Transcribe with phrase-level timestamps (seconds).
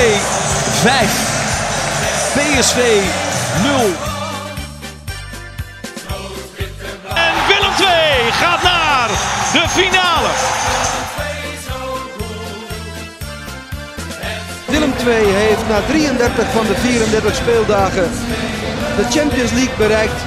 [0.00, 1.28] 5.
[2.34, 2.78] PSV
[3.62, 3.72] 0.
[7.14, 7.88] En Willem 2
[8.32, 9.08] gaat naar
[9.52, 10.28] de finale.
[14.66, 18.10] Willem II heeft na 33 van de 34 speeldagen
[18.96, 20.20] de Champions League bereikt.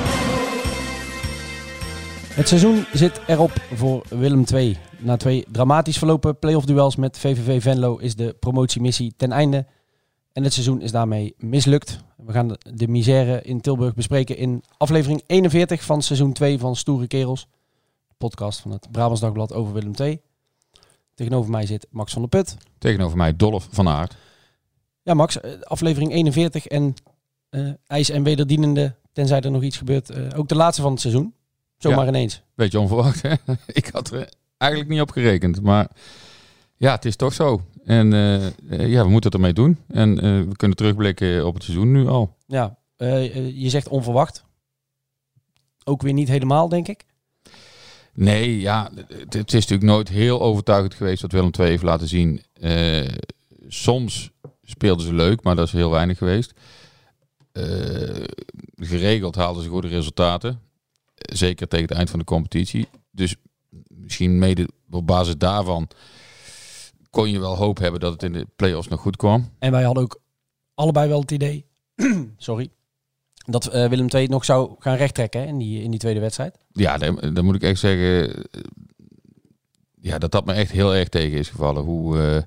[2.33, 4.77] Het seizoen zit erop voor Willem II.
[5.03, 9.65] Na twee dramatisch verlopen playoff duels met VVV Venlo is de promotiemissie ten einde.
[10.33, 11.99] En het seizoen is daarmee mislukt.
[12.17, 16.75] We gaan de, de misère in Tilburg bespreken in aflevering 41 van seizoen 2 van
[16.75, 17.47] Stoere Kerels.
[18.17, 20.21] Podcast van het Brabants Dagblad over Willem II.
[21.15, 22.57] Tegenover mij zit Max van der Put.
[22.77, 24.15] Tegenover mij Dolf van Aert.
[25.01, 26.93] Ja Max, eh, aflevering 41 en
[27.49, 30.09] eh ijs en wederdienende, tenzij er nog iets gebeurt.
[30.09, 31.33] eh, ook de laatste van het seizoen.
[31.77, 32.07] Zomaar Ja.
[32.07, 32.41] ineens.
[32.55, 33.33] Beetje onverwacht, hè?
[33.67, 34.29] Ik had er
[34.63, 35.61] eigenlijk niet op gerekend.
[35.61, 35.87] Maar
[36.77, 37.61] ja, het is toch zo.
[37.85, 39.77] En eh, eh, ja, we moeten het ermee doen.
[39.87, 42.37] En eh, we kunnen terugblikken op het seizoen nu al.
[42.47, 42.77] Ja,
[43.53, 44.43] je zegt onverwacht.
[45.83, 47.05] Ook weer niet helemaal, denk ik.
[48.13, 48.91] Nee, ja,
[49.29, 52.41] het, is natuurlijk nooit heel overtuigend geweest wat Willem II heeft laten zien.
[53.67, 54.31] Soms
[54.63, 56.53] speelden ze leuk, maar dat is heel weinig geweest.
[58.75, 60.59] Geregeld haalden ze goede resultaten.
[61.15, 62.87] Zeker tegen het eind van de competitie.
[63.11, 63.35] Dus
[64.03, 65.87] misschien mede op basis daarvan
[67.09, 69.49] kon je wel hoop hebben dat het in de play-offs nog goed kwam.
[69.59, 70.21] En wij hadden ook
[70.73, 71.65] allebei wel het idee,
[72.37, 72.69] sorry,
[73.45, 76.57] dat eh, Willem II nog zou gaan rechttrekken hè, in, die, in die tweede wedstrijd.
[76.71, 78.45] Ja, dan, dan moet ik echt zeggen
[80.01, 81.83] ja, dat dat me echt heel erg tegen is gevallen.
[81.83, 82.41] Hoe, eh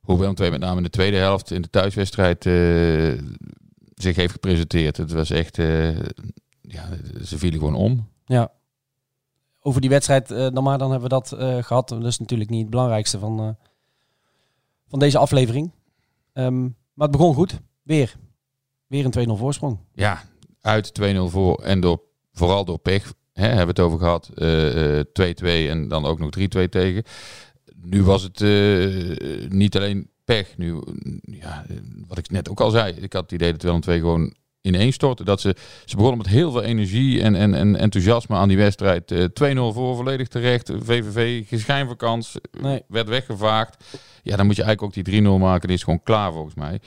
[0.00, 3.12] hoe Willem II met name in de tweede helft in de thuiswedstrijd eh,
[3.94, 4.96] zich heeft gepresenteerd.
[4.96, 5.56] Het was echt,
[6.60, 6.88] ja,
[7.24, 8.08] ze vielen gewoon om.
[8.24, 8.52] Ja.
[9.62, 11.88] Over die wedstrijd, eh, dan maar dan hebben we dat eh, gehad.
[11.88, 13.48] Dat is natuurlijk niet het belangrijkste van, eh,
[14.88, 15.70] van deze aflevering.
[16.32, 17.60] Ehm, maar het begon goed.
[17.82, 18.16] Weer.
[18.86, 19.78] Weer een 2-0 voorsprong.
[19.94, 20.22] Ja,
[20.60, 22.00] uit 2-0 voor en door,
[22.32, 23.12] vooral door pech.
[23.32, 24.30] Hè, hebben we het over gehad.
[24.34, 27.02] Eh, eh, 2-2 en dan ook nog 3-2 tegen.
[27.82, 28.40] Nu was het
[29.52, 30.56] niet alleen pech.
[30.56, 30.80] Nu,
[31.22, 31.66] ja,
[32.06, 32.94] wat ik net ook al zei.
[32.94, 35.24] Ik had het idee dat Willem II gewoon ineen stortte.
[35.24, 39.10] Dat ze, ze begonnen met heel veel energie en, en, en enthousiasme aan die wedstrijd.
[39.10, 40.72] Eh 2-0 voor, volledig terecht.
[40.82, 42.24] VVV, geen.
[42.60, 42.82] Nee.
[42.88, 43.84] Werd weggevaagd.
[44.22, 45.66] Ja, dan moet je eigenlijk ook die 3-0 maken.
[45.68, 46.80] Die is gewoon klaar volgens mij.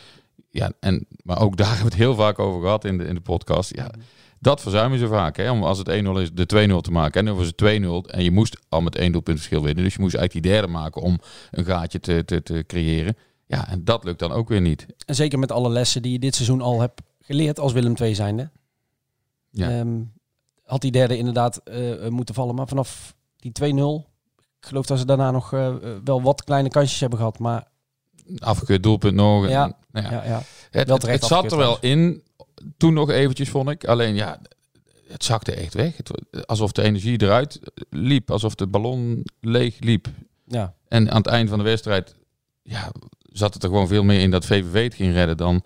[0.49, 3.15] Ja, en, maar ook daar hebben we het heel vaak over gehad in de, in
[3.15, 3.75] de podcast.
[3.75, 3.91] Ja,
[4.39, 5.37] dat verzuimen ze vaak.
[5.37, 5.51] Hè?
[5.51, 7.19] Om als het 1-0 is, de 2-0 te maken.
[7.19, 9.83] En dan was het 2-0 en je moest al met één doelpunt verschil winnen.
[9.83, 11.19] Dus je moest eigenlijk die derde maken om
[11.51, 13.17] een gaatje te, te, te creëren.
[13.45, 14.85] Ja, en dat lukt dan ook weer niet.
[15.05, 18.15] En zeker met alle lessen die je dit seizoen al hebt geleerd als Willem II
[18.15, 18.49] zijnde.
[19.49, 19.69] Ja.
[19.69, 20.01] Ehm,
[20.63, 22.55] had die derde inderdaad eh, moeten vallen.
[22.55, 24.05] Maar vanaf die 2-0,
[24.59, 27.39] ik geloof dat ze daarna nog eh, eh, wel wat kleine kansjes hebben gehad.
[27.39, 27.71] Maar
[28.37, 29.43] Afgekeurd doelpunt nog.
[29.43, 29.77] En, Ja.
[29.91, 30.11] nou ja.
[30.11, 30.41] ja, ja.
[30.71, 32.23] Het, Wel het, zat er wel in.
[32.77, 33.85] Toen nog eventjes, vond ik.
[33.85, 34.41] Alleen ja,
[35.07, 35.97] het zakte echt weg.
[35.97, 36.11] Het,
[36.47, 37.59] alsof de energie eruit
[37.89, 38.31] liep.
[38.31, 40.07] Alsof de ballon leeg liep.
[40.45, 40.73] ja.
[40.87, 42.15] En aan het eind van de wedstrijd
[42.61, 45.63] ja, zat het er gewoon veel meer in dat VVV het ging redden dan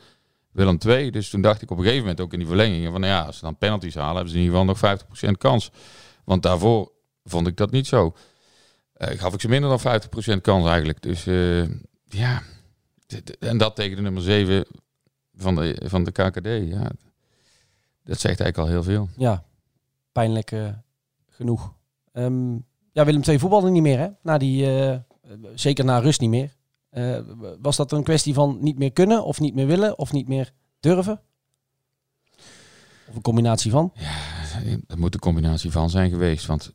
[0.57, 1.11] Willem II.
[1.11, 3.21] Dus toen dacht ik op een gegeven moment ook in die verlengingen van nou ja,
[3.21, 5.71] als ze dan penalties halen, hebben ze in ieder geval nog 50% kans.
[6.23, 6.91] Want daarvoor
[7.23, 8.15] vond ik dat niet zo.
[8.93, 10.01] Eh, gaf ik ze minder dan
[10.37, 11.01] 50% kans eigenlijk.
[11.01, 11.63] Dus eh,
[12.07, 12.41] ja,
[13.39, 14.65] en dat tegen de nummer 7
[15.35, 16.45] van de, van de KKD.
[16.45, 16.91] Ja,
[18.03, 19.09] dat zegt eigenlijk al heel veel.
[19.17, 19.43] ja,
[20.11, 20.69] pijnlijk eh,
[21.29, 21.73] genoeg.
[22.11, 22.53] Ehm,
[22.91, 24.07] ja, Willem II voetbalde niet meer, hè?
[24.21, 24.67] Na die,
[25.55, 26.55] zeker na rust niet meer.
[26.89, 27.19] Eh,
[27.61, 30.51] was dat een kwestie van niet meer kunnen, of niet meer willen, of niet meer
[30.79, 31.21] durven?
[33.07, 33.93] Of een combinatie van?
[34.87, 36.45] Dat moet een combinatie van zijn geweest.
[36.45, 36.73] Want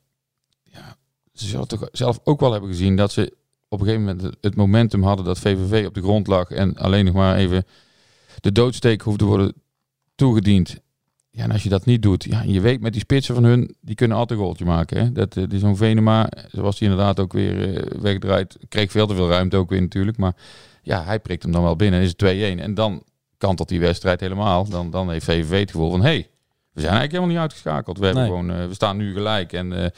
[0.62, 0.96] ja,
[1.32, 3.36] ze zullen toch zelf ook wel hebben gezien dat ze
[3.68, 7.04] op een gegeven moment het momentum hadden dat VVV op de grond lag en alleen
[7.04, 7.64] nog maar even
[8.40, 9.54] de doodsteek hoefde worden
[10.14, 10.80] toegediend.
[11.34, 13.74] Ja, en als je dat niet doet, ja, je weet met die spitsen van hun,
[13.80, 14.98] die kunnen altijd een goaltje maken.
[15.00, 15.12] Hè?
[15.12, 19.14] Dat, eh, die zo'n Venema, zoals die inderdaad ook weer eh, wegdraait, kreeg veel te
[19.14, 20.16] veel ruimte ook weer natuurlijk.
[20.16, 20.32] Maar
[20.82, 22.18] ja, hij prikt hem dan wel binnen en is het
[22.58, 22.60] 2-1.
[22.60, 23.02] En dan
[23.38, 24.68] kantelt die wedstrijd helemaal.
[24.68, 26.28] Dan, dan heeft VVV het gevoel van, hé, hey,
[26.72, 27.98] we zijn eigenlijk helemaal niet uitgeschakeld.
[27.98, 28.30] We, hebben Nee.
[28.32, 29.52] gewoon, eh, we staan nu gelijk.
[29.52, 29.92] En,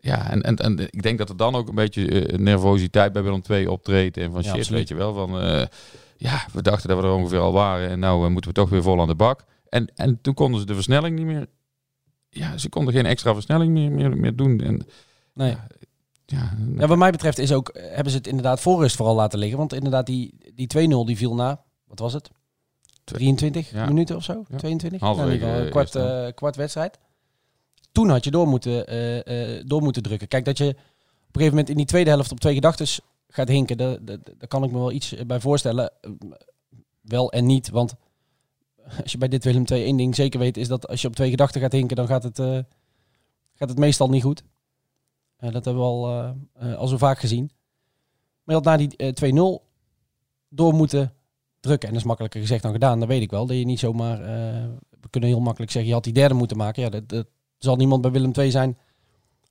[0.00, 3.42] ja, en, en, en ik denk dat er dan ook een beetje nervositeit bij Willem
[3.50, 4.16] II optreedt.
[4.16, 4.78] En van Ja, shit, absoluut.
[4.78, 5.14] weet je wel.
[5.14, 5.30] Van,
[6.16, 7.88] ja, we dachten dat we er ongeveer al waren.
[7.88, 9.44] En nou moeten we toch weer vol aan de bak.
[9.72, 11.46] En, en toen konden ze de versnelling niet meer...
[12.28, 14.60] Ja, ze konden geen extra versnelling meer, meer, meer doen.
[14.60, 14.86] En,
[15.34, 15.56] Nee.
[16.26, 19.14] ja, Ja, wat mij betreft is ook, eh, hebben ze het inderdaad voor rust vooral
[19.14, 19.58] laten liggen.
[19.58, 22.30] Want inderdaad, die, die 2-0 die viel na, wat was het?
[23.04, 23.86] 23 Ja.
[23.86, 24.44] minuten of zo?
[24.48, 24.56] Ja.
[24.56, 25.00] 22?
[25.00, 26.98] Halverwege, Nou, kwart, eh, kwart wedstrijd.
[27.92, 30.28] toen had je door moeten, eh, door moeten drukken.
[30.28, 30.80] Kijk, dat je op een
[31.32, 32.86] gegeven moment in die tweede helft op twee gedachten
[33.28, 35.90] gaat hinken, daar daar- daar kan ik me wel iets bij voorstellen.
[36.00, 36.10] Eh,
[37.02, 37.94] Wel en niet, want
[39.02, 41.14] als je bij dit Willem II één ding zeker weet, is dat als je op
[41.14, 42.58] twee gedachten gaat hinken, dan gaat het, eh,
[43.54, 44.42] gaat het meestal niet goed.
[45.42, 47.50] Eh, dat hebben we al, eh, al zo vaak gezien.
[48.44, 49.64] Maar je had na die eh, 2-0
[50.48, 51.12] door moeten
[51.60, 51.88] drukken.
[51.88, 52.98] En dat is makkelijker gezegd dan gedaan.
[52.98, 53.46] Dat weet ik wel.
[53.46, 54.18] Dat je niet zomaar...
[55.00, 56.82] we kunnen heel makkelijk zeggen, je had die derde moeten maken.
[56.82, 57.26] Ja, dat, dat
[57.58, 58.78] zal niemand bij Willem II zijn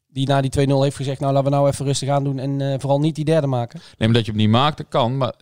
[0.08, 1.20] die na die 2-0 heeft gezegd...
[1.20, 3.80] nou, laten we nou even rustig aan doen en vooral niet die derde maken.
[3.98, 5.18] Nee, maar dat je hem niet maakt, dat kan.
[5.18, 5.34] Maar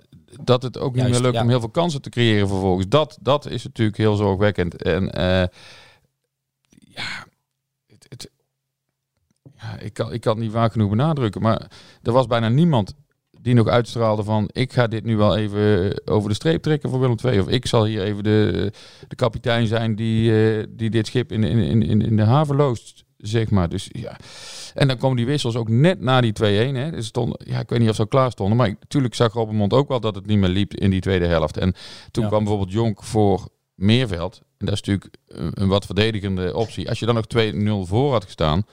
[0.44, 1.42] dat het ook niet Juist, meer lukt ja.
[1.42, 2.88] om heel veel kansen te creëren vervolgens.
[2.88, 4.81] Dat, dat is natuurlijk heel zorgwekkend.
[4.81, 5.48] En eh,
[6.70, 7.26] ja,
[7.88, 8.31] het, het,
[9.56, 11.42] ja ik, kan, ik kan het niet vaak genoeg benadrukken.
[11.42, 11.72] Maar
[12.02, 12.94] er was bijna niemand
[13.42, 14.50] die nog uitstraalde van...
[14.52, 17.40] ik ga dit nu wel even over de streep trekken voor Willem II.
[17.40, 18.72] Of ik zal hier even de,
[19.08, 23.04] de kapitein zijn die, eh, die dit schip in, in, in, in de haven loost,
[23.21, 23.69] zeg maar.
[23.69, 24.18] Dus ja...
[24.74, 26.44] En dan komen die wissels ook net na die 2-1.
[26.75, 26.92] Hè.
[26.92, 28.57] Dus stond, ja, ik weet niet of ze al klaar stonden.
[28.57, 31.25] Maar ik, natuurlijk zag Robbenmond ook wel dat het niet meer liep in die tweede
[31.27, 31.57] helft.
[31.57, 31.74] En
[32.12, 32.30] toen Ja.
[32.30, 34.42] kwam bijvoorbeeld Jonk voor Meerveld.
[34.57, 36.89] En dat is natuurlijk een, wat verdedigende optie.
[36.89, 37.25] Als je dan nog
[37.86, 38.63] 2-0 voor had gestaan,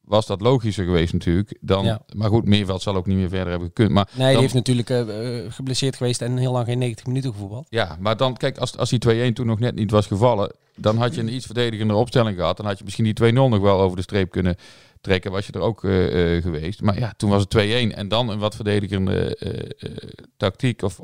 [0.00, 1.56] was dat logischer geweest natuurlijk.
[1.60, 2.02] Dan, Ja.
[2.14, 3.90] Maar goed, Meerveld zal ook niet meer verder hebben gekund.
[3.90, 5.00] Maar Nee, dan- die heeft natuurlijk eh,
[5.44, 7.66] eh, geblesseerd geweest en heel lang geen 90 minuten gevoetbald.
[7.68, 10.96] Ja, maar dan, kijk, als, als die 2-1 toen nog net niet was gevallen, dan
[10.96, 12.56] had je een iets verdedigende opstelling gehad.
[12.56, 14.56] Dan had je misschien die 2-0 nog wel over de streep kunnen
[15.00, 16.82] trekken, was je er ook eh, eh, geweest.
[16.82, 17.54] Maar ja, toen was het
[17.92, 19.88] 2-1 en dan een wat verdedigende eh,
[20.36, 20.82] tactiek.
[20.82, 20.98] Of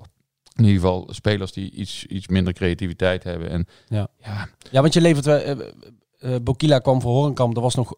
[0.55, 3.49] in ieder geval spelers die iets, iets minder creativiteit hebben.
[3.51, 4.09] En Ja.
[4.23, 5.27] ja, Ja, want je levert...
[5.27, 7.95] eh, Bokila kwam voor Horenkamp, dat was nog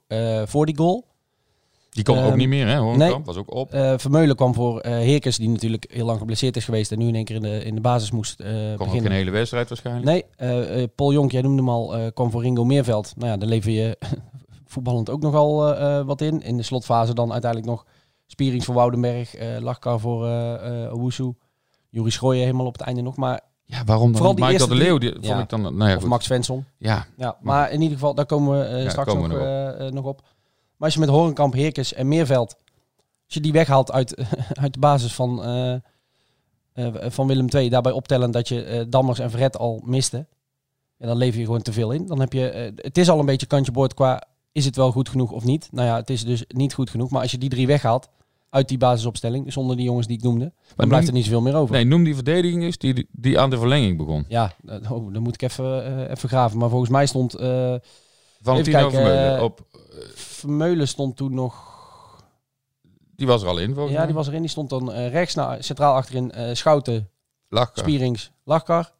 [0.48, 1.06] voor die goal.
[1.96, 2.96] Die kon ook Ehm, niet meer, hè?
[2.96, 3.16] Nee.
[3.24, 3.72] was ook op.
[3.72, 7.06] Eh, Vermeulen kwam voor eh Heerkens, die natuurlijk heel lang geblesseerd is geweest en nu
[7.06, 9.02] in één keer in de, in de basis moest eh ook beginnen.
[9.02, 10.06] geen hele wedstrijd waarschijnlijk.
[10.38, 13.12] Nee, Paul Jonk, jij noemde hem al, kwam voor Ringo Meerveld.
[13.16, 13.98] Nou ja, daar lever je
[14.72, 16.42] voetballend ook nogal wat in.
[16.42, 17.86] In de slotfase dan uiteindelijk nog
[18.26, 21.32] Spierings voor Woudenberg, eh Lachkar voor eh Owusu,
[21.90, 23.16] Juri Schrooien helemaal op het einde nog.
[23.16, 24.98] Maar, Ja, waarom dan Vooral die Michael de Leeuw?
[24.98, 25.28] Die Ja.
[25.28, 26.10] vond ik dan, nou ja, of goed.
[26.10, 26.64] Max Svensson.
[26.78, 29.92] Ja, Ja, maar in ieder geval, daar komen we Ja, straks komen nog, we nog
[29.92, 30.22] nog op.
[30.76, 32.56] Maar als je met Horenkamp, Heerkens en Meerveld,
[33.24, 34.14] als je die weghaalt uit,
[34.62, 35.72] uit de basis van, eh,
[36.72, 40.26] eh, van Willem II, daarbij optellen dat je eh, Dammers en Verret al miste,
[40.96, 42.06] ja, dan lever je gewoon te veel in.
[42.06, 45.08] Dan heb je, het is al een beetje kantje boord qua, is het wel goed
[45.08, 45.68] genoeg of niet?
[45.72, 47.10] Nou ja, het is dus niet goed genoeg.
[47.10, 48.08] Maar als je die drie weghaalt
[48.50, 51.54] uit die basisopstelling, zonder die jongens die ik noemde, dan blijft er niet zoveel meer
[51.54, 51.74] over.
[51.74, 54.24] nee, noem die verdediging eens die, die aan de verlenging begon.
[54.28, 54.52] Ja,
[54.90, 56.58] oh, dan moet ik even, even graven.
[56.58, 57.34] Maar volgens mij stond...
[57.34, 57.74] eh,
[58.40, 59.66] Valentino kijken, Vermeulen op,
[60.36, 61.74] Vermeulen stond toen nog.
[63.16, 64.06] die was er al in volgens Ja, mij.
[64.06, 64.40] die was erin.
[64.40, 67.08] Die stond dan eh, rechts naar centraal achterin eh, Schouten.
[67.72, 68.92] Spierings, Lachkar.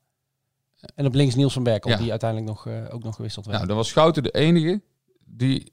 [0.94, 1.96] En op links Niels van Berkel, Ja.
[1.96, 3.56] die uiteindelijk nog, eh, ook nog gewisseld werd.
[3.56, 4.80] Nou, dan was Schouten de enige
[5.24, 5.72] die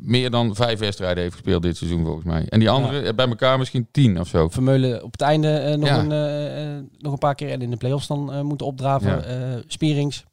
[0.00, 2.46] meer dan vijf wedstrijden heeft gespeeld dit seizoen volgens mij.
[2.48, 4.48] En die andere eh, bij elkaar misschien tien of zo.
[4.48, 5.98] Vermeulen op het einde eh, nog, Ja.
[5.98, 9.10] een, eh, eh, nog een paar keer en in de play-offs dan eh, moeten opdraven.
[9.10, 9.22] Ja.
[9.22, 10.24] Eh, Spierings,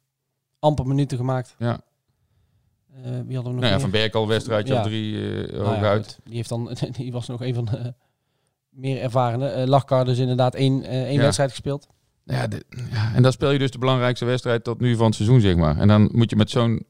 [0.58, 1.54] amper minuten gemaakt.
[1.58, 1.80] Ja.
[2.94, 3.80] Eh, wie hadden we nog Nou ja, meer?
[3.80, 4.80] Van Berkel wedstrijdje Ja.
[4.80, 6.18] of drie eh Nou hooguit.
[6.24, 7.94] Die, heeft dan, die was nog een van de
[8.70, 9.48] meer ervarene.
[9.48, 11.86] Eh Lachkar dus inderdaad één, eh, één wedstrijd gespeeld.
[12.24, 15.14] Ja, de- ja, en dan speel je dus de belangrijkste wedstrijd tot nu van het
[15.14, 15.78] seizoen, zeg maar.
[15.78, 16.86] En dan moet je met zo'n,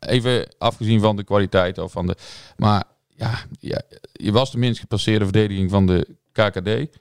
[0.00, 2.16] even afgezien van de kwaliteit of van de,
[2.56, 3.80] maar ja, ja,
[4.12, 6.98] je was de minst gepasseerde verdediging van de KKD.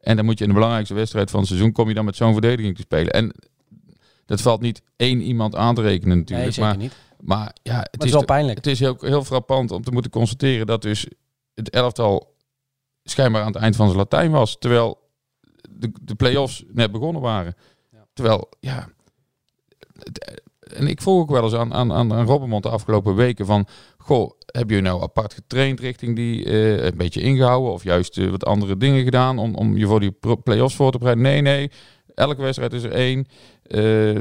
[0.00, 2.16] En dan moet je in de belangrijkste wedstrijd van het seizoen, kom je dan met
[2.16, 3.12] zo'n verdediging te spelen.
[3.12, 3.32] En
[4.26, 6.52] dat valt niet één iemand aan te rekenen Nee, natuurlijk.
[6.52, 6.92] zeker maar, niet.
[7.26, 8.56] Maar ja, Maar het, is wel pijnlijk.
[8.56, 11.06] het is heel, heel frappant om te moeten constateren dat dus
[11.54, 12.34] het elftal
[13.04, 14.56] schijnbaar aan het eind van zijn Latijn was.
[14.58, 14.98] Terwijl
[15.70, 17.54] de, de play-offs net begonnen waren.
[17.92, 18.06] Ja.
[18.12, 18.88] Terwijl, ja...
[19.98, 23.46] het- en ik vroeg ook wel eens aan, aan, aan, aan Robbenmond de afgelopen weken
[23.46, 23.66] van...
[23.98, 26.44] Goh, heb je nou apart getraind richting die...
[26.44, 29.38] eh, een beetje ingehouden of juist eh, wat andere dingen gedaan...
[29.38, 31.24] om, om je voor die play-offs voor te bereiden?
[31.24, 31.70] Nee, nee.
[32.14, 33.26] Elke wedstrijd is er één.
[33.62, 34.14] Eh,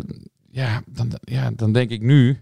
[0.51, 2.39] ja, dan, ja, dan denk ik nu...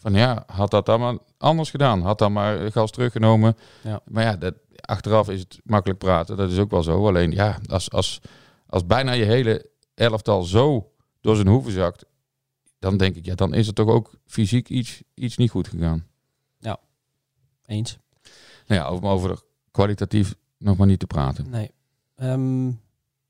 [0.00, 2.02] Van ja, had dat dan maar anders gedaan.
[2.02, 3.56] Had dan maar gas teruggenomen.
[3.82, 4.00] Ja.
[4.04, 6.36] Maar ja, dat, achteraf is het makkelijk praten.
[6.36, 7.06] Dat is ook wel zo.
[7.06, 8.20] Alleen ja, als, als,
[8.66, 12.04] als bijna je hele elftal zo door zijn hoeven zakt,
[12.78, 16.08] dan denk ik, ja, dan is het toch ook fysiek iets, iets niet goed gegaan.
[17.70, 17.98] Eens.
[18.66, 21.50] Nou ja, over, over kwalitatief nog maar niet te praten.
[21.50, 21.70] Nee.
[22.16, 22.70] Ehm,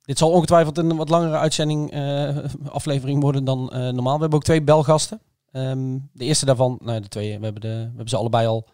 [0.03, 4.15] dit zal ongetwijfeld een wat langere uitzending, eh, aflevering worden dan eh, normaal.
[4.15, 5.21] We hebben ook twee belgasten.
[5.53, 8.69] Ehm, de eerste daarvan, nou de twee, we hebben, de, we hebben ze allebei al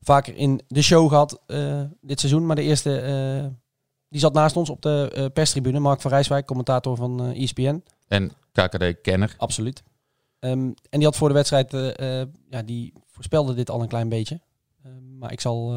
[0.00, 2.46] vaker in de show gehad eh, dit seizoen.
[2.46, 3.46] Maar de eerste, eh,
[4.08, 5.78] die zat naast ons op de eh, perstribune.
[5.78, 7.84] Mark van Rijswijk, commentator van ESPN.
[8.08, 9.34] En KKD-kenner.
[9.38, 9.82] Absoluut.
[10.38, 11.70] Ehm, en die had voor de wedstrijd,
[12.50, 14.40] ja, die voorspelde dit al een klein beetje.
[14.82, 15.72] Eh, maar ik zal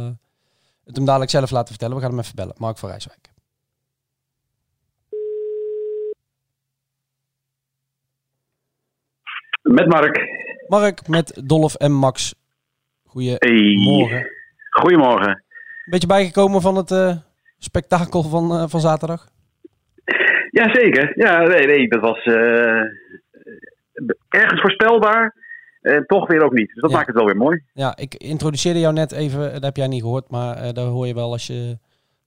[0.83, 1.95] het hem dadelijk zelf laten vertellen.
[1.95, 2.55] We gaan hem even bellen.
[2.57, 3.32] Mark van Rijswijk.
[9.63, 10.27] Met Mark.
[10.67, 12.35] Mark met Dolf en Max.
[13.05, 14.17] Goedemorgen.
[14.17, 14.29] Hey.
[14.69, 15.29] Goedemorgen.
[15.29, 17.15] Een beetje bijgekomen van het uh,
[17.57, 19.27] spektakel van, uh, van zaterdag?
[20.49, 21.11] Jazeker.
[21.15, 22.81] Ja, nee, nee, dat was uh,
[24.29, 25.35] ergens voorspelbaar.
[25.81, 26.67] En toch weer ook niet.
[26.67, 26.95] Dus dat ja.
[26.95, 27.63] maakt het wel weer mooi.
[27.73, 31.13] Ja, ik introduceerde jou net even, dat heb jij niet gehoord, maar daar hoor je
[31.13, 31.77] wel als je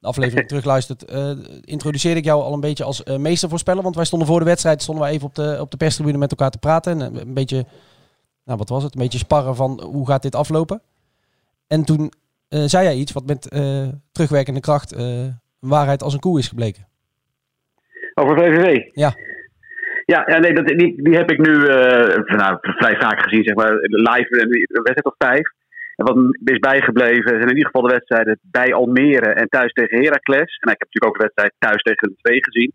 [0.06, 1.12] de aflevering terugluistert.
[1.12, 1.30] Uh,
[1.64, 3.82] introduceerde ik jou al een beetje als uh, meestervoorspeller.
[3.82, 6.30] Want wij stonden voor de wedstrijd, stonden wij even op de, op de perstribune met
[6.30, 7.00] elkaar te praten.
[7.00, 7.64] En een beetje,
[8.44, 10.80] nou wat was het, een beetje sparren van hoe gaat dit aflopen.
[11.66, 12.12] En toen
[12.50, 13.50] uh, zei jij iets wat met
[14.12, 14.96] terugwerkende kracht
[15.58, 16.86] waarheid als een koe is gebleken.
[18.14, 18.78] Over VVV?
[18.92, 19.14] Ja.
[20.04, 21.52] Ja, ja nee, dat, die, die heb ik nu
[22.36, 25.52] nou, vrij vaak gezien, zeg maar, live, de wedstrijd of vijf.
[25.96, 30.02] En wat is bijgebleven zijn in ieder geval de wedstrijden bij Almere en thuis tegen
[30.02, 30.58] Heracles.
[30.60, 32.72] En ik heb natuurlijk ook de wedstrijd thuis tegen de twee gezien.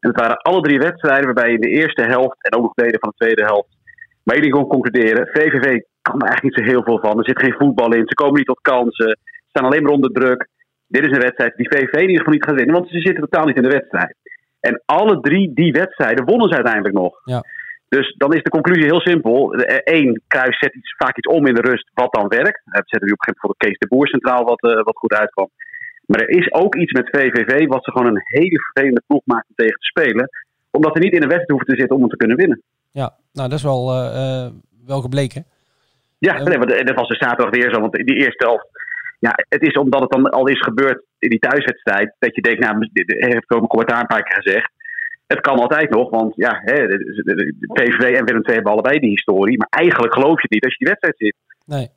[0.00, 3.00] En het waren alle drie wedstrijden waarbij in de eerste helft en ook nog delen
[3.00, 3.76] van de tweede helft.
[4.24, 7.18] Maar jullie kon concluderen, VVV kan er eigenlijk niet zo heel veel van.
[7.18, 10.12] Er zit geen voetbal in, ze komen niet tot kansen, ze staan alleen maar onder
[10.12, 10.48] druk.
[10.86, 13.24] Dit is een wedstrijd die VVV in ieder geval niet gaat winnen, want ze zitten
[13.28, 14.16] totaal niet in de wedstrijd.
[14.60, 17.20] En alle drie die wedstrijden wonnen ze uiteindelijk nog.
[17.24, 17.42] Ja.
[17.96, 19.54] Dus dan is de conclusie heel simpel.
[19.84, 22.60] Eén, Kruis zet iets, vaak iets om in de rust wat dan werkt.
[22.64, 25.12] We zetten nu op een gegeven moment Kees de Boer centraal wat, uh, wat goed
[25.12, 25.50] uitkwam.
[26.06, 29.48] Maar er is ook iets met VVV wat ze gewoon een hele vervelende ploeg maakt
[29.48, 30.28] om tegen te spelen.
[30.70, 32.62] Omdat ze niet in de wedstrijd hoeven te zitten om hem te kunnen winnen.
[32.90, 34.46] Ja, nou dat is wel, uh,
[34.86, 35.44] wel gebleken.
[36.18, 37.80] Ja, nee, maar dat was de zaterdag weer zo.
[37.80, 38.68] Want die eerste helft,
[39.18, 42.14] ja, het is omdat het dan al is gebeurd in die thuiswedstrijd.
[42.18, 44.70] Dat je denkt, nou, heeft ook een commentaar een paar keer gezegd
[45.32, 49.10] het kan altijd nog, want ja, hè, de, PSV en Willem II hebben allebei die
[49.10, 49.58] historie.
[49.58, 51.36] Maar eigenlijk geloof je niet als je die wedstrijd ziet.
[51.66, 51.88] Nee.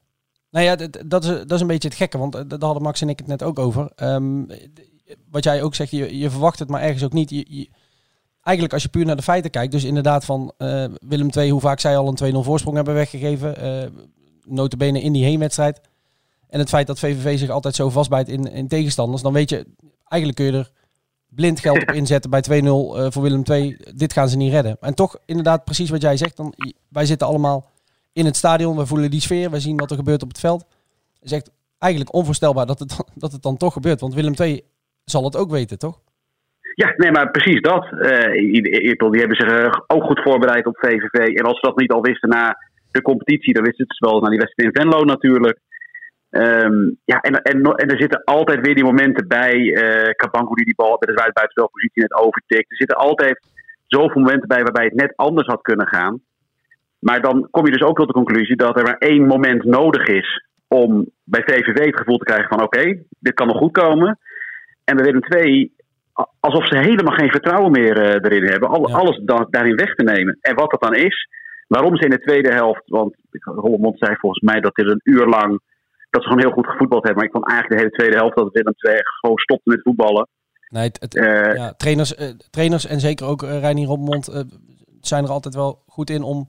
[0.51, 0.75] Nou ja,
[1.05, 3.27] dat is, dat is een beetje het gekke, want daar hadden Max en ik het
[3.27, 3.91] net ook over.
[4.03, 4.47] Um,
[5.31, 7.31] wat jij ook zegt, je, je verwacht het maar ergens ook niet.
[8.41, 11.61] Eigenlijk als je puur naar de feiten kijkt, dus inderdaad van uh, Willem II, hoe
[11.61, 13.63] vaak zij al een 2-0 voorsprong hebben weggegeven.
[13.63, 13.89] Uh,
[14.43, 15.81] notabene in die heenwedstrijd.
[16.49, 19.65] En het feit dat VVV zich altijd zo vastbijt in, in tegenstanders, dan weet je,
[20.07, 20.71] eigenlijk kun je er
[21.35, 22.71] blind geld op inzetten bij 2-0 uh,
[23.09, 23.77] voor Willem II.
[23.95, 24.77] Dit gaan ze niet redden.
[24.81, 26.37] En toch, inderdaad, precies wat jij zegt.
[26.37, 26.53] Dan,
[26.89, 27.71] wij zitten allemaal
[28.13, 28.77] in het stadion.
[28.77, 29.51] We voelen die sfeer.
[29.51, 30.65] We zien wat er gebeurt op het veld.
[31.13, 34.01] Het is echt eigenlijk onvoorstelbaar dat het, dat het dan toch gebeurt.
[34.01, 34.61] Want Willem II
[35.03, 35.99] zal het ook weten, toch?
[36.75, 37.85] Ja, nee, maar precies dat.
[37.91, 38.31] Uh,
[39.11, 41.13] die hebben zich uh, ook goed voorbereid op VVV.
[41.13, 42.57] En als ze dat niet al wisten na
[42.91, 45.59] de competitie, dan wisten ze het wel na die wedstrijd in Venlo natuurlijk.
[46.37, 49.55] Um, ja, en, en, en er zitten altijd weer die momenten bij.
[49.55, 52.71] Uh, Kabango die die bal bij de buitenspelpositie net overtikt.
[52.71, 53.39] Er zitten altijd
[53.87, 56.21] zoveel momenten bij waarbij het net anders had kunnen gaan.
[56.99, 60.07] Maar dan kom je dus ook tot de conclusie dat er maar één moment nodig
[60.07, 64.19] is om bij VVV het gevoel te krijgen van oké, dit kan nog goed komen.
[64.83, 65.75] En bij Willem twee
[66.39, 68.69] alsof ze helemaal geen vertrouwen meer uh, erin hebben.
[68.69, 68.95] Al, ja.
[68.95, 70.37] Alles da daarin weg te nemen.
[70.41, 71.29] En wat dat dan is,
[71.67, 75.25] waarom ze in de tweede helft, want Hollemond zei volgens mij dat dit een uur
[75.25, 75.59] lang
[76.15, 77.19] dat ze gewoon heel goed gevoetbald hebben.
[77.19, 80.27] Maar ik vond eigenlijk de hele tweede helft dat Willem II gewoon stopte met voetballen.
[80.69, 84.45] Nee, het, uh, ja, trainers, uh, trainers en zeker ook uh, Reinier Robmond
[85.01, 86.47] zijn er altijd wel goed in om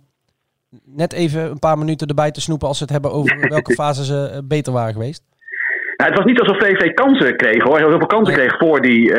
[0.85, 4.05] net even een paar minuten erbij te snoepen als ze het hebben over welke fase
[4.05, 5.23] ze beter waren geweest.
[5.97, 7.79] Nou, het was niet alsof VV kansen kreeg hoor.
[7.79, 8.47] Heel veel kansen nee.
[8.47, 9.15] kreeg voor die,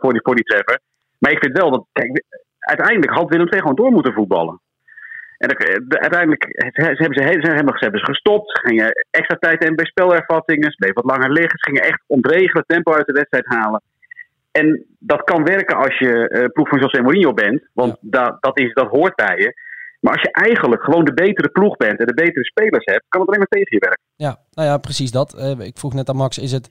[0.00, 0.80] voor, die, voor die treffer.
[1.18, 2.22] Maar ik vind wel dat, kijk,
[2.58, 4.60] uiteindelijk had Willem II gewoon door moeten voetballen.
[5.38, 5.56] En
[5.88, 8.50] uiteindelijk hebben ze, hebben, ze, hebben ze gestopt.
[8.50, 10.70] Ze gingen extra tijd in bij spelervattingen.
[10.70, 11.58] Ze bleven wat langer liggen.
[11.58, 13.82] Ze gingen echt ontregelen tempo uit de wedstrijd halen.
[14.50, 17.62] En dat kan werken als je uh, ploeg van José Mourinho bent.
[17.72, 18.08] Want ja.
[18.10, 19.66] dat, dat, is, dat hoort bij je.
[20.00, 23.20] Maar als je eigenlijk gewoon de betere ploeg bent en de betere spelers hebt, kan
[23.20, 24.04] het alleen maar tegen je werken.
[24.16, 25.34] Ja, nou ja, precies dat.
[25.38, 26.70] Uh, ik vroeg net aan Max, is het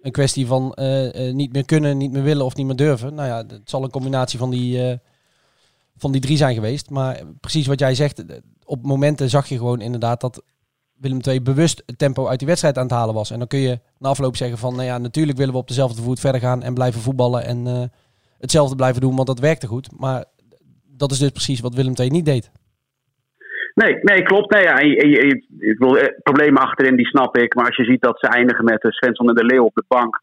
[0.00, 3.14] een kwestie van uh, niet meer kunnen, niet meer willen of niet meer durven?
[3.14, 5.00] Nou ja, het zal een combinatie van die
[5.96, 6.90] van die drie zijn geweest.
[6.90, 8.24] Maar precies wat jij zegt,
[8.64, 10.42] op momenten zag je gewoon inderdaad dat
[11.00, 13.30] Willem II bewust het tempo uit die wedstrijd aan het halen was.
[13.30, 16.02] En dan kun je na afloop zeggen van, nou ja, natuurlijk willen we op dezelfde
[16.02, 17.82] voet verder gaan en blijven voetballen en uh,
[18.38, 20.00] hetzelfde blijven doen, want dat werkte goed.
[20.00, 20.24] Maar
[20.96, 22.50] dat is dus precies wat Willem II niet deed.
[23.74, 24.52] Nee, nee, klopt.
[24.52, 27.54] Nee, ja, je, je, ik wil, eh, problemen achterin, die snap ik.
[27.54, 30.22] Maar als je ziet dat ze eindigen met Svensson en de Leeuw op de bank,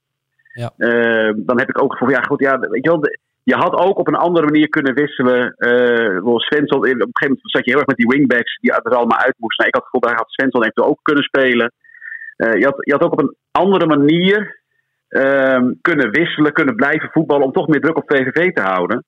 [0.54, 0.72] ja.
[0.78, 3.74] Uh, dan heb ik ook voor ja, goed, ja, weet je wel, de, je had
[3.74, 5.56] ook op een andere manier kunnen wisselen.
[5.58, 8.96] Uh, Svensson, op een gegeven moment zat je heel erg met die wingbacks die er
[8.96, 9.66] allemaal uit moesten.
[9.66, 11.72] Nou, ik had het gevoel, daar had Svensson ook kunnen spelen.
[12.38, 14.60] Uh, je, had, je had ook op een andere manier
[15.10, 19.04] uh, kunnen wisselen, kunnen blijven voetballen om toch meer druk op VVV te houden.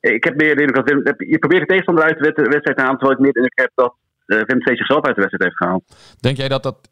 [0.00, 2.98] Ik heb meer de indruk dat je probeert de tegenstander uit de wedstrijd te halen,
[2.98, 3.94] terwijl ik meer de indruk heb dat
[4.26, 6.16] uh, II zichzelf uit de wedstrijd heeft gehaald.
[6.20, 6.90] Denk jij dat dat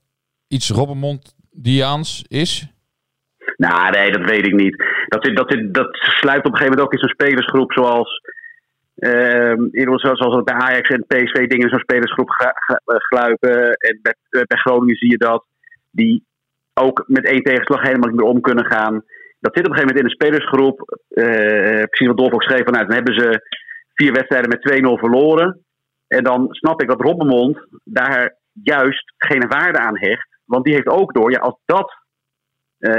[0.49, 2.78] iets Robbenmond-Diaans is?
[3.57, 4.77] Nou, nee, dat weet ik niet.
[5.09, 8.21] Dat, dat, zit, dat sluit op een gegeven moment ook in zo'n spelersgroep zoals...
[8.99, 9.53] Uh,
[9.95, 12.31] zoals bij Ajax en PSV dingen in zo'n spelersgroep
[12.85, 13.73] gluipen.
[13.73, 15.45] En bij, bij Groningen zie je dat.
[15.91, 16.25] Die
[16.75, 19.05] ook met één tegenslag helemaal niet meer om kunnen gaan.
[19.41, 20.99] Dat zit op een gegeven moment in een spelersgroep.
[21.09, 22.87] Uh, precies wat Dolf ook schreef vanuit.
[22.87, 23.41] Dan hebben ze
[23.95, 25.65] vier wedstrijden met 2-0 verloren.
[26.09, 30.29] En dan snap ik dat Robbenmond daar juist geen waarde aan hecht.
[30.45, 31.98] Want die heeft ook door, ja, als dat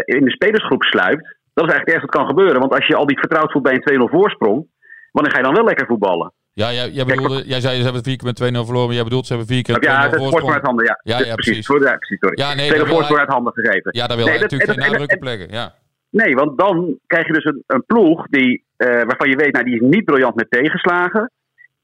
[0.05, 2.59] in de spelersgroep sluipt, dat is eigenlijk het ergste wat kan gebeuren.
[2.59, 4.67] Want als je al niet vertrouwd voelt bij een 2-0 voorsprong,
[5.12, 6.33] wanneer ga je dan wel lekker voetballen?
[6.53, 9.03] Ja, jij, jij, bedoelde, jij zei ze hebben vier keer met 2-0 verloren, maar jij
[9.03, 11.00] bedoelt ze hebben vier keer Ja, het voorsprong uit handen, ja.
[11.03, 11.67] Ja, ja, precies.
[11.67, 12.41] Ja, precies sorry.
[12.41, 13.91] Ja, nee, voorsprong uit handen gegeven.
[13.91, 15.48] Ja, daar wil nee, dat, natuurlijk en, geen en, nadruk op leggen.
[15.51, 15.74] Ja.
[16.09, 19.65] Nee, want dan krijg je dus een, een ploeg die, uh, waarvan je weet, nou,
[19.65, 21.31] die is niet briljant met tegenslagen.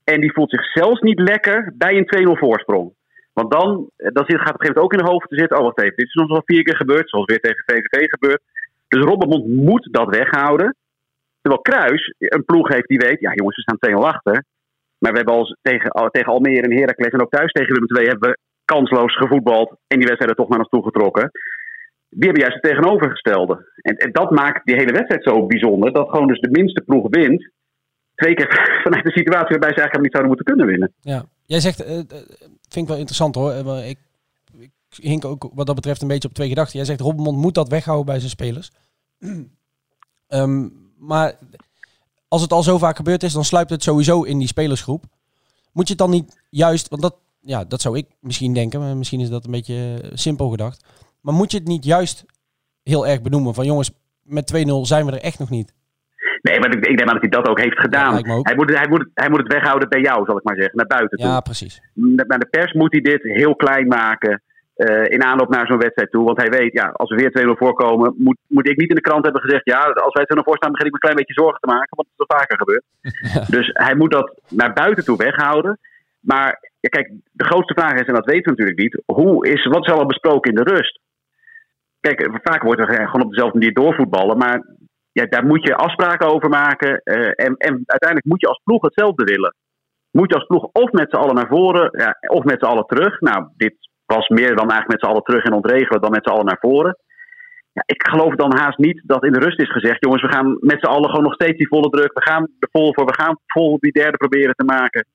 [0.03, 2.93] En die voelt zich zelfs niet lekker bij een 2-0 voorsprong.
[3.37, 5.39] Want dan, dan zit, gaat het op een gegeven moment ook in de hoofd te
[5.41, 5.57] zitten.
[5.57, 8.41] Oh, wacht even, dit is nog wel vier keer gebeurd, zoals weer tegen VVV gebeurt.
[8.87, 10.75] Dus Robbenmond moet dat weghouden.
[11.41, 14.43] Terwijl Kruis een ploeg heeft die weet, ja jongens, we staan 2-0 achter.
[14.97, 18.07] Maar we hebben al tegen, tegen Almere en Heracles en ook thuis tegen Willem II
[18.07, 19.69] hebben we kansloos gevoetbald.
[19.87, 21.31] En die wedstrijd er toch naar ons toe getrokken.
[22.09, 23.71] Die hebben juist het tegenovergestelde.
[23.75, 25.93] En, en dat maakt die hele wedstrijd zo bijzonder.
[25.93, 27.49] Dat gewoon dus de minste ploeg wint
[28.15, 28.47] twee keer
[28.83, 30.93] vanuit de situatie waarbij ze eigenlijk niet zouden moeten kunnen winnen.
[31.01, 33.53] Ja, jij zegt, uh, vind ik wel interessant hoor.
[33.83, 33.99] Ik,
[34.57, 36.77] ik hink ook wat dat betreft een beetje op twee gedachten.
[36.77, 38.71] Jij zegt Robbenmond moet dat weghouden bij zijn spelers.
[40.27, 41.37] um, maar
[42.27, 45.03] als het al zo vaak gebeurd is, dan sluipt het sowieso in die spelersgroep.
[45.71, 48.97] Moet je het dan niet juist, want dat, ja, dat zou ik misschien denken, maar
[48.97, 50.85] misschien is dat een beetje simpel gedacht.
[51.21, 52.25] Maar moet je het niet juist
[52.83, 55.73] heel erg benoemen van jongens, met 2-0 zijn we er echt nog niet.
[56.47, 58.13] Nee, maar ik, ik denk dat hij dat ook heeft gedaan.
[58.13, 58.47] Ja, ook.
[58.47, 60.93] Hij, moet, hij, moet, hij moet het weghouden bij jou, zal ik maar zeggen, naar
[60.97, 61.27] buiten toe.
[61.27, 61.81] Ja, precies.
[61.93, 64.41] Naar de pers moet hij dit heel klein maken.
[64.75, 66.23] Uh, in aanloop naar zo'n wedstrijd toe.
[66.23, 69.01] Want hij weet, ja, als we weer 2-0 voorkomen, moet, moet ik niet in de
[69.01, 69.65] krant hebben gezegd.
[69.65, 71.95] Ja, als wij 2-0 voor staan, begin ik me een klein beetje zorgen te maken.
[71.97, 72.83] Want het is vaker gebeurd.
[73.33, 73.45] Ja.
[73.57, 75.79] Dus hij moet dat naar buiten toe weghouden.
[76.19, 79.01] Maar ja, kijk, de grootste vraag is, en dat weten we natuurlijk niet.
[79.05, 80.99] Hoe is, wat is al besproken in de rust?
[81.99, 84.37] Kijk, vaak wordt er gewoon op dezelfde manier doorvoetballen.
[84.37, 84.65] Maar
[85.17, 87.01] ja, daar moet je afspraken over maken.
[87.03, 89.55] Uh, en, en uiteindelijk moet je als ploeg hetzelfde willen.
[90.11, 92.85] Moet je als ploeg of met z'n allen naar voren, ja, of met z'n allen
[92.85, 93.19] terug.
[93.19, 93.75] Nou, dit
[94.05, 96.65] was meer dan eigenlijk met z'n allen terug en ontregelen dan met z'n allen naar
[96.67, 96.97] voren.
[97.73, 100.57] Ja, ik geloof dan haast niet dat in de rust is gezegd: jongens, we gaan
[100.59, 102.13] met z'n allen gewoon nog steeds die volle druk.
[102.13, 105.05] We gaan er vol voor, we gaan vol die derde proberen te maken.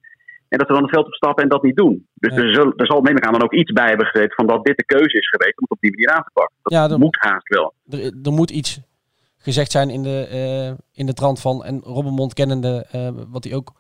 [0.49, 2.07] En dat we dan het veld op stappen en dat niet doen.
[2.15, 2.43] Dus ja.
[2.43, 4.65] er, zal, er zal neem ik aan dan ook iets bij hebben gezeten van dat
[4.65, 6.57] dit de keuze is geweest om het op die manier aan te pakken.
[6.63, 7.75] Dat ja, er, moet haast wel.
[7.91, 8.81] Er, er, moet iets
[9.43, 13.55] gezegd zijn in de, uh, in de trant van, en Robbenmond kennende, uh, wat hij
[13.55, 13.73] ook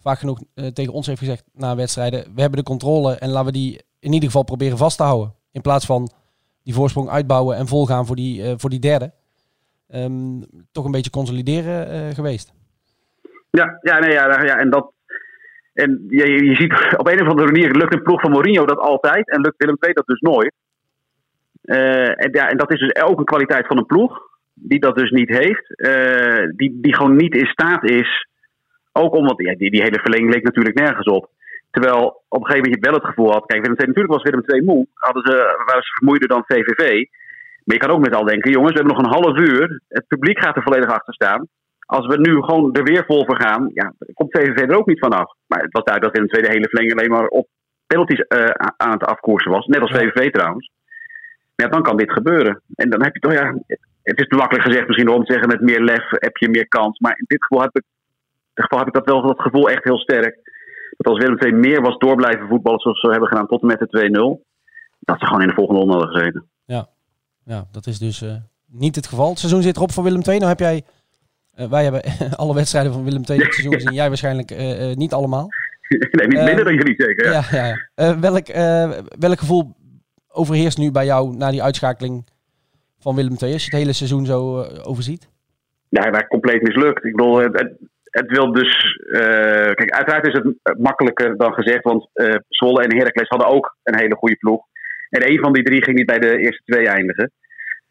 [0.00, 2.34] vaak genoeg uh, tegen ons heeft gezegd na wedstrijden.
[2.34, 5.34] We hebben de controle en laten we die in ieder geval proberen vast te houden.
[5.52, 6.10] In plaats van
[6.62, 9.12] die voorsprong uitbouwen en volgaan voor die, voor die derde.
[9.94, 12.52] Um, toch een beetje consolideren geweest.
[13.50, 14.92] Ja, ja, nee, ja, ja, en dat.
[15.72, 18.78] En je, je ziet op een of andere manier lukt een ploeg van Mourinho dat
[18.78, 20.52] altijd en lukt Willem II dat dus nooit.
[21.62, 24.23] En, ja, en dat is dus ook een kwaliteit van een ploeg
[24.54, 25.74] die dat dus niet heeft.
[26.56, 28.28] die, die gewoon niet in staat is.
[28.92, 31.30] Ook omdat ja, die, die hele verlenging leek natuurlijk nergens op.
[31.70, 33.46] Terwijl op een gegeven moment je wel het gevoel had.
[33.46, 34.86] Kijk, Willem II, natuurlijk was Willem II moe.
[34.94, 35.36] Hadden ze,
[35.66, 37.04] waren ze vermoeider dan VVV.
[37.64, 39.80] Maar je kan ook met al denken: jongens, we hebben nog een half uur.
[39.88, 41.48] Het publiek gaat er volledig achter staan.
[41.86, 44.98] Als we nu gewoon er weer vol voor gaan, ja, komt VVV er ook niet
[44.98, 45.32] vanaf.
[45.46, 47.48] Maar het was duidelijk dat Willem II de hele verlenging alleen maar op
[47.86, 48.44] penalties uh,
[48.76, 49.66] aan het afkoersen was.
[49.66, 50.70] Net als VVV trouwens.
[51.54, 52.60] Ja, dan kan dit gebeuren.
[52.74, 53.54] En dan heb je toch, ja,
[54.04, 56.68] het is te makkelijk gezegd misschien om te zeggen: met meer lef heb je meer
[56.68, 56.98] kans.
[56.98, 59.70] Maar in dit geval heb ik, in dit geval heb ik dat wel dat gevoel
[59.70, 60.44] echt heel sterk
[60.96, 63.66] dat als Willem II meer was door blijven voetballen zoals ze hebben gedaan tot en
[63.66, 64.52] met de 2-0,
[65.00, 66.44] dat ze gewoon in de volgende ronde hadden gezeten.
[66.64, 66.86] Ja,
[67.44, 68.34] ja dat is dus uh,
[68.66, 69.28] niet het geval.
[69.28, 70.38] Het seizoen zit erop voor Willem II.
[70.38, 70.82] Nou heb jij,
[71.58, 72.02] uh, wij hebben
[72.42, 73.92] alle wedstrijden van Willem II dit seizoen gezien.
[73.92, 75.48] Jij waarschijnlijk uh, niet allemaal.
[75.88, 77.30] nee, niet minder dan jullie zeker.
[77.30, 77.44] Ja.
[77.50, 78.46] Ja, ja, welk,
[79.18, 79.74] welk gevoel
[80.28, 82.26] overheerst nu bij jou na die uitschakeling
[83.06, 84.38] van Willem II, als je het hele seizoen zo
[84.90, 85.28] overziet?
[85.88, 87.04] Ja, hij compleet mislukt.
[87.04, 87.72] Ik bedoel, het,
[88.04, 88.72] het wil dus.
[89.06, 93.76] Uh, kijk, uiteraard is het makkelijker dan gezegd, want uh, Zwolle en Heracles hadden ook
[93.82, 94.62] een hele goede ploeg.
[95.10, 97.30] En een van die drie ging niet bij de eerste twee eindigen.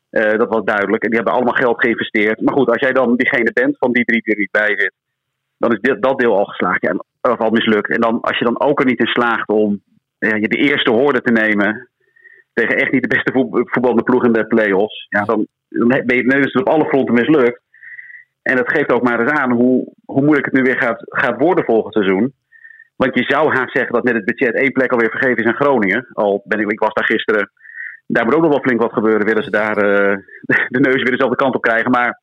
[0.09, 1.03] Dat was duidelijk.
[1.03, 2.41] En die hebben allemaal geld geïnvesteerd.
[2.41, 4.93] Maar goed, als jij dan diegene bent van die drie die er niet bij zit,
[5.57, 6.81] dan is dit, dat deel al geslaagd.
[6.81, 7.89] Ja, of al mislukt.
[7.89, 9.81] En dan, als je dan ook er niet in slaagt om
[10.17, 11.89] ja, de eerste hoorde te nemen
[12.53, 13.31] tegen echt niet de beste
[13.71, 15.47] voetballende ploeg in de play-offs, ja, dan,
[16.05, 17.61] ben je dus op alle fronten mislukt.
[18.41, 21.39] En dat geeft ook maar eens aan hoe, hoe moeilijk het nu weer gaat, gaat
[21.39, 22.33] worden volgend seizoen.
[22.95, 25.61] Want je zou haast zeggen dat met het budget één plek alweer vergeven is aan
[25.65, 26.07] Groningen.
[26.13, 27.51] Al ben ik, ik was daar gisteren.
[28.07, 29.25] Daar moet ook nog wel flink wat gebeuren.
[29.25, 30.17] Willen ze daar uh,
[30.75, 31.91] de neus weer dezelfde kant op krijgen.
[31.91, 32.21] Maar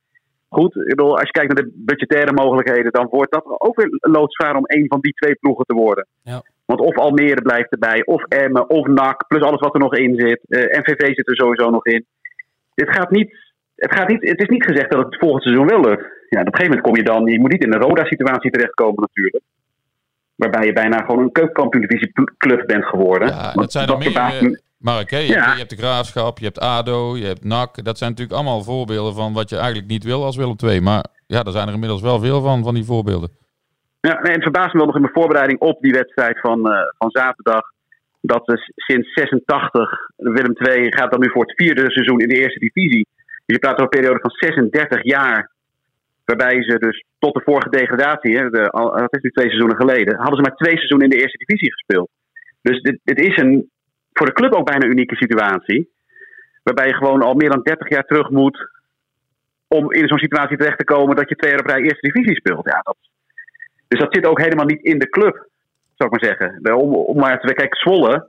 [0.49, 3.89] goed, ik bedoel, als je kijkt naar de budgettaire mogelijkheden, dan wordt dat ook weer
[3.91, 6.07] loodzwaar om één van die twee ploegen te worden.
[6.23, 6.43] Ja.
[6.71, 10.15] Want of Almere blijft erbij, of Emmen, of NAC, plus alles wat er nog in
[10.17, 10.41] zit.
[10.49, 12.07] Uh, NVV zit er sowieso nog in.
[12.75, 13.37] Dit gaat niet,
[13.75, 16.03] het, gaat niet, het is niet gezegd dat het volgend seizoen wel lukt.
[16.29, 19.01] Ja, op een gegeven moment kom je dan, je moet niet in een Roda-situatie terechtkomen
[19.01, 19.45] natuurlijk.
[20.35, 21.87] Waarbij je bijna gewoon een keukenkampioen
[22.37, 23.29] club bent geworden.
[23.29, 25.19] Ja, dat zijn er meer, Mark, hè?
[25.19, 25.35] Je, ja.
[25.35, 27.85] hebt, je, hebt, de Graafschap, je hebt ADO, je hebt NAC.
[27.85, 30.81] Dat zijn natuurlijk allemaal voorbeelden van wat je eigenlijk niet wil als Willem II.
[30.81, 33.31] Maar ja, er zijn er inmiddels wel veel van, van die voorbeelden.
[34.01, 37.11] Ja, en het me wel nog in mijn voorbereiding op die wedstrijd van, uh, van
[37.11, 37.63] zaterdag.
[38.21, 42.41] Dat we sinds 86, Willem II gaat dan nu voor het vierde seizoen in de
[42.41, 43.07] eerste divisie.
[43.47, 45.51] Dus je praat over een periode van 36 jaar.
[46.25, 50.17] Waarbij ze dus tot de vorige degradatie, hè, de, dat is nu twee seizoenen geleden,
[50.17, 52.11] hadden ze maar twee seizoenen in de eerste divisie gespeeld.
[52.63, 53.71] Dus dit, dit is een
[54.13, 55.89] voor de club ook bijna een unieke situatie.
[56.63, 58.59] Waarbij je gewoon al meer dan 30 jaar terug moet
[59.69, 62.37] om in zo'n situatie terecht te komen dat je twee jaar op rij eerste divisie
[62.37, 62.67] speelt.
[62.67, 62.97] Ja, dat,
[63.91, 65.49] dus dat zit ook helemaal niet in de club,
[65.95, 66.75] zou ik maar zeggen.
[66.77, 68.29] Om, om maar te kijken, Zwolle,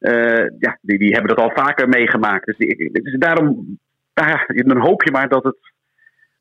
[0.00, 2.46] uh, ja, die, die hebben dat al vaker meegemaakt.
[2.46, 3.78] Dus, die, dus daarom
[4.14, 5.56] dan hoop je maar dat het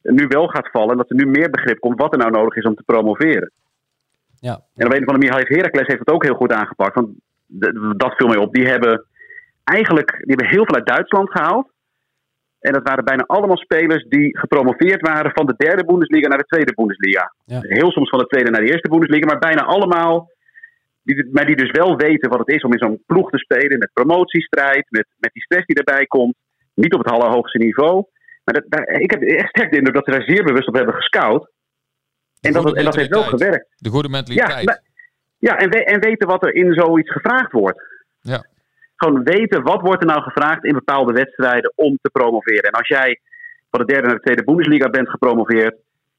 [0.01, 2.55] nu wel gaat vallen en dat er nu meer begrip komt wat er nou nodig
[2.55, 3.51] is om te promoveren.
[4.39, 4.61] Ja.
[4.75, 6.95] En op een of andere manier heeft Heracles heeft het ook heel goed aangepakt.
[6.95, 7.09] Want
[7.97, 8.53] dat viel mij op.
[8.53, 9.05] Die hebben
[9.63, 11.69] eigenlijk die hebben heel veel uit Duitsland gehaald.
[12.65, 16.53] En dat waren bijna allemaal spelers die gepromoveerd waren van de derde Bundesliga naar de
[16.53, 17.33] tweede Bundesliga.
[17.45, 17.59] Ja.
[17.61, 20.29] Heel soms van de tweede naar de eerste Bundesliga, maar bijna allemaal.
[21.03, 23.77] Die, maar die dus wel weten wat het is om in zo'n ploeg te spelen.
[23.77, 26.35] Met promotiestrijd, met, met die stress die erbij komt.
[26.73, 28.05] Niet op het allerhoogste niveau.
[28.43, 30.75] Maar dat, daar, ik heb echt sterk de indruk dat ze daar zeer bewust op
[30.75, 31.51] hebben gescout.
[32.41, 33.67] En dat, en dat heeft wel gewerkt.
[33.77, 34.63] De goede mentaliteit.
[34.69, 34.81] Ja,
[35.37, 37.81] ja, en, we, en weten wat er in zoiets gevraagd wordt.
[38.21, 38.45] Ja.
[38.95, 42.63] Gewoon weten wat wordt er nou gevraagd in bepaalde wedstrijden om te promoveren.
[42.63, 43.19] En als jij
[43.71, 45.75] van de derde naar de tweede Bundesliga bent gepromoveerd,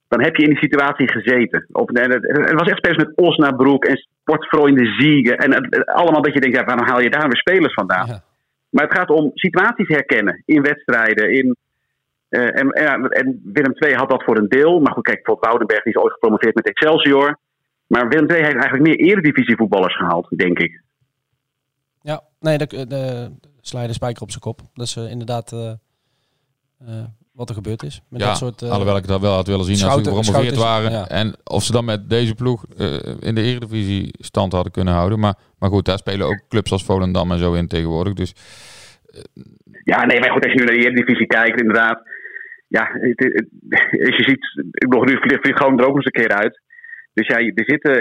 [0.09, 1.67] dan heb je in die situatie gezeten.
[1.73, 5.39] Op, en het, het was echt spelers met Osnabroek en Sportfreunde Ziegen.
[5.39, 8.07] En het, allemaal dat je denkt, ja, waarom haal je daar weer spelers vandaan?
[8.07, 8.23] Ja.
[8.71, 11.33] Maar het gaat om situaties herkennen in wedstrijden.
[11.33, 11.57] In,
[12.31, 14.81] uh, en, en, en, Willem II had dat voor een deel.
[14.81, 17.39] Maar goed, kijk, bijvoorbeeld Woudenberg die is ooit gepromoveerd met Excelsior.
[17.87, 20.81] Maar Willem II heeft eigenlijk meer eredivisievoetballers gehaald, denk ik.
[22.07, 24.61] Ja, nee, de, de, sla je de spijker op zijn kop.
[24.75, 25.73] Dat is uh, inderdaad uh,
[26.89, 28.03] uh, wat er gebeurd is.
[28.09, 30.63] Met ja, dat soort, alhoewel ik dat wel had willen zien schouten, als ze gepromoveerd
[30.63, 30.91] waren.
[30.91, 31.09] ja.
[31.09, 32.65] En of ze dan met deze ploeg
[33.21, 35.19] in de eredivisie stand hadden kunnen houden.
[35.19, 38.15] Maar, maar goed, daar spelen ook clubs als Volendam en zo in tegenwoordig.
[38.15, 38.35] Dus,
[39.85, 42.01] ja, nee, maar goed, als je nu naar de eredivisie kijkt, inderdaad.
[42.69, 43.49] Ja, het, het,
[44.09, 46.61] als je ziet, ik bedoel, nu vliegt gewoon er ook nog eens een keer uit.
[47.17, 47.95] Dus ja, er zitten,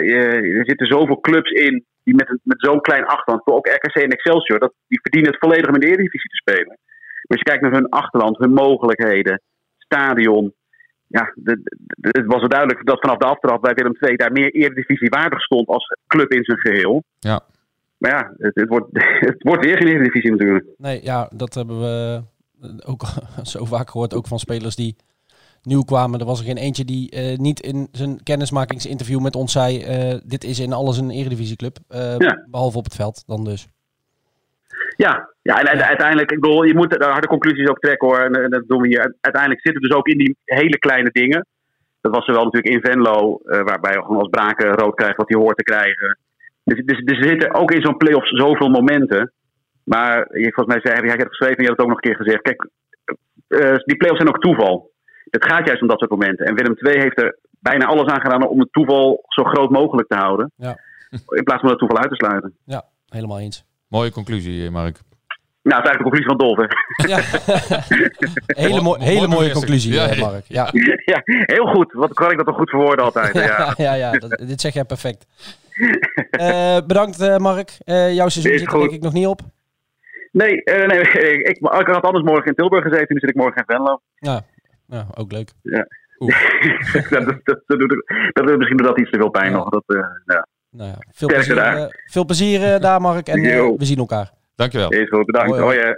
[0.60, 4.60] er zitten zoveel clubs in die met, met zo'n klein achterland, ook RKC en Excelsior,
[4.60, 6.68] dat, die verdienen het volledig om in de Eredivisie te spelen.
[6.68, 9.42] Maar als je kijkt naar hun achterland, hun mogelijkheden,
[9.78, 10.54] stadion.
[11.08, 11.34] Ja,
[12.02, 15.68] het was duidelijk dat vanaf de aftrap bij Willem II daar meer Eredivisie waardig stond
[15.68, 17.04] als club in zijn geheel.
[17.20, 17.40] Ja.
[17.98, 18.88] Maar ja, het, het, wordt,
[19.30, 20.66] het wordt weer geen Eredivisie natuurlijk.
[20.78, 22.24] Nee, ja, dat hebben we
[22.86, 23.02] ook
[23.54, 24.96] zo vaak gehoord, ook van spelers die
[25.66, 26.20] nieuw kwamen.
[26.20, 29.78] Er was er geen eentje die uh, niet in zijn kennismakingsinterview met ons zei...
[29.78, 31.78] Uh, dit is in alles een eredivisieclub.
[31.90, 32.46] Uh, ja.
[32.50, 33.68] Behalve op het veld dan dus.
[34.98, 35.88] Ja, ja en ja.
[35.88, 38.20] uiteindelijk, ik bedoel, je moet de harde conclusies ook trekken hoor.
[38.20, 39.16] En, en, dat doen we hier.
[39.22, 41.46] Uiteindelijk zit het dus ook in die hele kleine dingen.
[42.02, 45.42] Dat was zowel natuurlijk in Venlo, waarbij je gewoon als Braken rood krijgt wat hij
[45.42, 46.18] hoort te krijgen.
[46.64, 49.32] Dus, dus, dus er zitten ook in zo'n play-offs zoveel momenten.
[49.84, 52.10] Maar volgens mij zei hij, jij hebt geschreven en je hebt het ook nog een
[52.10, 52.42] keer gezegd.
[52.42, 52.70] Kijk,
[53.86, 54.94] die play-offs zijn ook toeval.
[55.30, 56.46] Het gaat juist om dat soort momenten.
[56.46, 60.08] En Willem II heeft er bijna alles aan gedaan om het toeval zo groot mogelijk
[60.08, 60.52] te houden.
[60.56, 60.78] Ja.
[61.10, 62.54] In plaats van het toeval uit te sluiten.
[62.66, 63.66] Ja, helemaal eens.
[63.88, 64.98] Mooie conclusie, Mark.
[65.66, 66.58] Nou, het is eigenlijk de conclusie van Dolf.
[67.08, 67.20] Ja.
[68.66, 70.20] hele, mo hele mooie conclusie, ja, ja.
[70.20, 70.46] Mark.
[70.48, 70.70] Ja.
[71.14, 71.94] ja, heel goed.
[71.94, 73.34] Wat kan ik dat toch goed verwoorden altijd.
[73.46, 75.26] Ja, ja, ja dat, dit zeg jij perfect.
[76.40, 77.78] uh, bedankt, uh, Mark.
[77.86, 79.42] Uh, jouw seizoen zit er denk ik nog niet op.
[80.32, 83.14] Nee, nee ik, ik, ik had anders morgen in Tilburg gezeten.
[83.14, 84.02] Nu zit ik morgen in Venlo.
[84.16, 84.44] Ja,
[84.88, 85.52] ja, ook leuk.
[85.62, 85.88] Ja.
[87.10, 87.62] dat, dat, dat,
[88.34, 89.58] dat, doet misschien dat iets te veel pijn ja.
[89.58, 89.70] nog.
[89.70, 90.48] Dat, uh, ja.
[90.70, 93.28] Nou ja, veel, plezier, uh, veel plezier uh, daar, Mark.
[93.28, 93.42] En
[93.78, 94.32] we zien elkaar.
[94.56, 94.90] Dankjewel.
[94.90, 95.58] Is goed, bedankt.
[95.58, 95.96] Hoi,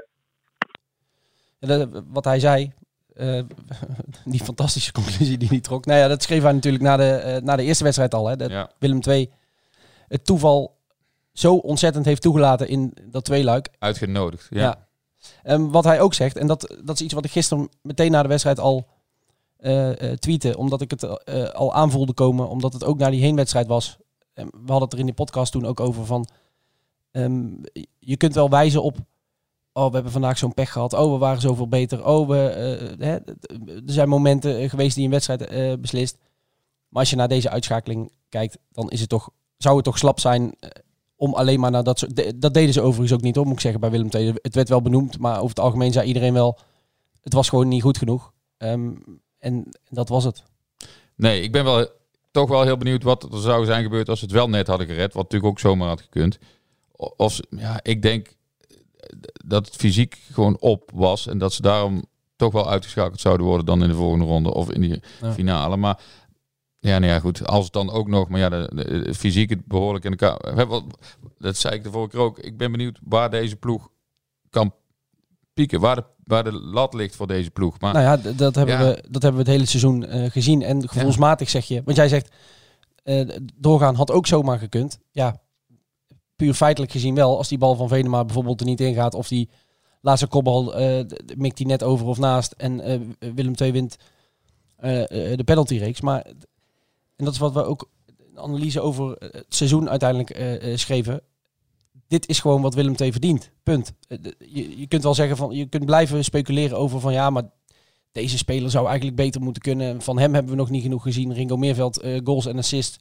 [1.60, 2.04] hoi.
[2.08, 2.74] wat hij zei,
[4.26, 5.86] die fantastische conclusie die hij trok.
[5.86, 8.28] Nou ja, dat schreef hij natuurlijk na de, na de eerste wedstrijd al.
[8.28, 8.72] Hè, dat ja.
[8.80, 9.32] Willem II
[10.08, 10.78] het toeval
[11.34, 13.70] zo ontzettend heeft toegelaten in dat tweeluik.
[13.80, 14.87] Uitgenodigd, ja.
[15.44, 18.22] Um, wat hij ook zegt, en dat, dat is iets wat ik gisteren meteen na
[18.22, 18.88] de wedstrijd al
[19.60, 23.68] uh, tweette, omdat ik het uh, al aanvoelde komen, omdat het ook naar die heenwedstrijd
[23.68, 23.98] was.
[24.34, 26.28] eh, we hadden het er in de podcast toen ook over van,
[27.12, 27.48] ehm,
[28.00, 28.98] je kunt wel wijzen op,
[29.74, 33.08] oh we hebben vandaag zo'n pech gehad, oh we waren zoveel beter, oh we, eh,
[33.08, 33.16] hè,
[33.66, 36.18] er zijn momenten geweest die een wedstrijd eh, beslist.
[36.90, 40.20] Maar als je naar deze uitschakeling kijkt, dan is het toch, zou het toch slap
[40.20, 40.70] zijn eh,
[41.18, 42.16] om alleen maar naar dat soort...
[42.16, 44.34] de- Dat deden ze overigens ook niet, hoor, moet ik zeggen, bij Willem II.
[44.42, 46.60] Het werd wel benoemd, maar over het algemeen zei iedereen wel...
[47.22, 48.32] Het was gewoon niet goed genoeg.
[48.58, 48.92] Ehm,
[49.40, 50.44] en dat was het.
[51.16, 51.88] Nee, ik ben wel
[52.32, 54.88] toch wel heel benieuwd wat er zou zijn gebeurd als ze het wel net hadden
[54.88, 55.14] gered.
[55.14, 56.38] Wat natuurlijk ook zomaar had gekund.
[57.18, 58.36] Of, ja, ik denk
[59.46, 61.28] dat het fysiek gewoon op was.
[61.28, 62.04] En dat ze daarom
[62.36, 65.34] toch wel uitgeschakeld zouden worden dan in de volgende ronde of in die Ja.
[65.34, 65.78] finale.
[65.78, 66.00] Maar
[66.88, 67.48] ja, nou ja, goed.
[67.48, 70.56] Als het dan ook nog, maar ja, de, de- de fysiek het behoorlijk in elkaar.
[71.38, 72.40] Dat zei ik de vorige keer ook.
[72.40, 73.90] Ik ben benieuwd waar deze ploeg
[74.50, 74.74] kan
[75.54, 75.80] pieken.
[75.80, 77.80] Waar de, waar de lat ligt voor deze ploeg.
[77.80, 78.84] Maar Nou ja, dat hebben, Ja.
[78.86, 80.62] we, dat hebben we het hele seizoen eh, gezien.
[80.62, 81.82] En gevoelsmatig zeg je...
[81.86, 82.32] Want jij zegt,
[83.04, 85.00] eh, doorgaan had ook zomaar gekund.
[85.12, 85.42] Ja,
[86.36, 87.38] puur feitelijk gezien wel.
[87.38, 89.14] Als die bal van Venema bijvoorbeeld er niet in gaat...
[89.14, 89.50] of die
[90.02, 90.66] laatste kopbal
[91.08, 92.52] d- mikt hij net over of naast...
[92.52, 92.78] en
[93.36, 93.98] Willem II wint
[94.78, 96.02] de penaltyreeks.
[96.02, 96.26] Maar,
[97.18, 101.22] en dat is wat we ook een analyse over het seizoen uiteindelijk eh, eh, schreven.
[102.08, 103.52] Dit is gewoon wat Willem II verdient.
[103.64, 103.94] Punt.
[104.08, 105.56] Eh, Je, je kunt wel zeggen van...
[105.56, 107.14] Je kunt blijven speculeren over van...
[107.14, 107.44] ja, maar
[108.12, 110.02] deze speler zou eigenlijk beter moeten kunnen.
[110.02, 111.34] Van hem hebben we nog niet genoeg gezien.
[111.34, 113.00] Ringo Meerveld, goals en assist.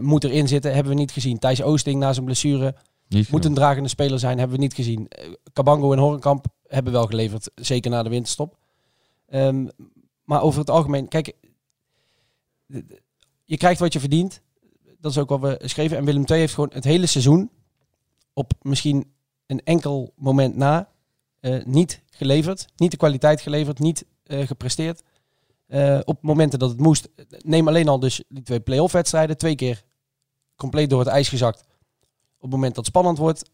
[0.00, 1.38] moet erin zitten, hebben we niet gezien.
[1.38, 2.74] Thijs Oosting na zijn blessure
[3.08, 5.08] niet moet een dragende speler zijn, hebben we niet gezien.
[5.52, 8.56] Cabango en Horenkamp hebben wel geleverd, zeker na de winterstop.
[9.28, 9.66] Ehm,
[10.24, 11.32] maar over het algemeen, kijk,
[13.52, 14.40] je krijgt wat je verdient.
[15.00, 15.96] Dat is ook wat we schreven.
[15.96, 17.50] En Willem II heeft gewoon het hele seizoen
[18.32, 19.12] op misschien
[19.46, 20.88] een enkel moment na
[21.40, 22.66] eh, niet geleverd.
[22.76, 25.02] Niet de kwaliteit geleverd, niet eh, gepresteerd.
[25.66, 27.08] Eh, op momenten dat het moest.
[27.38, 29.38] Neem alleen al dus die twee play-off wedstrijden.
[29.38, 29.82] Twee keer
[30.56, 31.60] compleet door het ijs gezakt.
[32.36, 33.50] Op het moment dat het spannend wordt.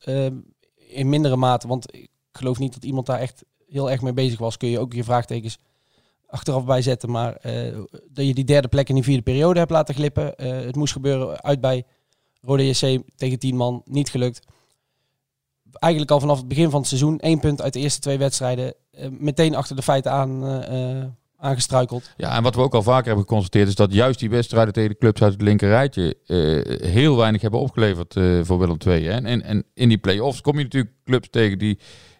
[0.77, 4.39] in mindere mate, want ik geloof niet dat iemand daar echt heel erg mee bezig
[4.39, 4.57] was.
[4.57, 5.59] Kun je ook je vraagtekens
[6.29, 7.11] achteraf bijzetten.
[7.11, 7.79] Maar eh,
[8.11, 10.37] dat je die derde plek in die vierde periode hebt laten glippen.
[10.37, 11.85] Eh, het moest gebeuren uit bij
[12.41, 13.83] Rode JC tegen 10 man.
[13.85, 14.47] Niet gelukt.
[15.73, 17.19] Eigenlijk al vanaf het begin van het seizoen.
[17.19, 18.75] één punt uit de eerste twee wedstrijden.
[18.91, 20.45] eh, meteen achter de feiten aan,
[21.37, 22.11] aangestruikeld.
[22.17, 24.91] Ja, en wat we ook al vaker hebben geconstateerd is dat juist die wedstrijden tegen
[24.91, 28.13] de clubs uit het linker rijtje eh, heel weinig hebben opgeleverd
[28.47, 29.07] voor Willem II.
[29.07, 29.21] Hè.
[29.21, 31.79] En, en in die play-offs kom je natuurlijk clubs tegen die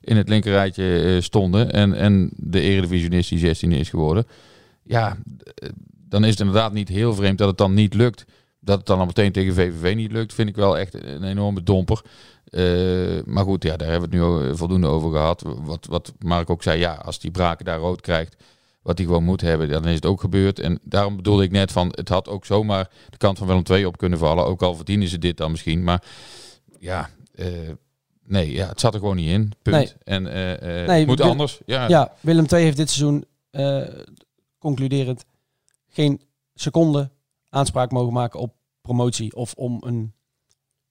[0.09, 4.27] in het linker rijtje eh, stonden en, en de eredivisionist die 16e is geworden.
[4.83, 5.17] Ja,
[5.55, 5.69] eh,
[6.09, 8.25] dan is het inderdaad niet heel vreemd dat het dan niet lukt.
[8.61, 11.63] Dat het dan al meteen tegen VVV niet lukt, vind ik wel echt een enorme
[11.63, 12.03] domper.
[12.45, 15.43] Eh, maar goed, ja, daar hebben we het nu voldoende over gehad.
[15.65, 18.37] Wat, wat Mark ook zei, ja, als die Braken daar rood krijgt,
[18.83, 20.59] wat hij gewoon moet hebben, dan is het ook gebeurd.
[20.59, 23.85] En daarom bedoelde ik net van, het had ook zomaar de kant van Willem II
[23.85, 24.47] op kunnen vallen.
[24.47, 25.85] Ook al verdienen ze dit dan misschien.
[25.85, 26.03] Maar
[26.79, 27.11] ja,
[28.29, 29.53] nee, ja, het zat er gewoon niet in.
[29.63, 29.77] Punt.
[29.77, 29.93] Nee.
[30.05, 31.61] En eh, eh, Nee, moet anders.
[31.67, 33.83] Ja, Ja, Willem II heeft dit seizoen, eh,
[34.59, 35.25] concluderend,
[35.89, 36.21] geen
[36.55, 37.11] seconde
[37.49, 39.35] aanspraak mogen maken op promotie.
[39.37, 40.13] Of om een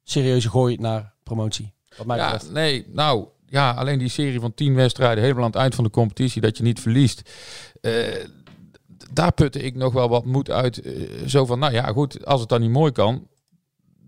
[0.03, 1.73] serieuze gooi naar promotie.
[1.97, 2.53] Wat mij Ja, betreft.
[2.53, 5.89] nee, nou ja, alleen die serie van tien wedstrijden helemaal aan het eind van de
[5.89, 7.29] competitie dat je niet verliest.
[9.11, 10.81] daar putte ik nog wel wat moed uit.
[11.25, 13.27] zo van, nou ja, goed, als het dan niet mooi kan,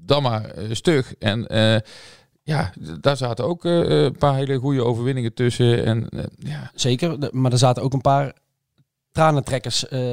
[0.06, 1.15] dan maar stug.
[1.15, 1.48] En
[2.49, 5.85] ja, daar zaten ook eh, een paar hele goede overwinningen tussen.
[5.85, 8.33] En eh, ja, Zeker, maar er zaten ook een paar
[9.12, 10.12] tranentrekkers eh,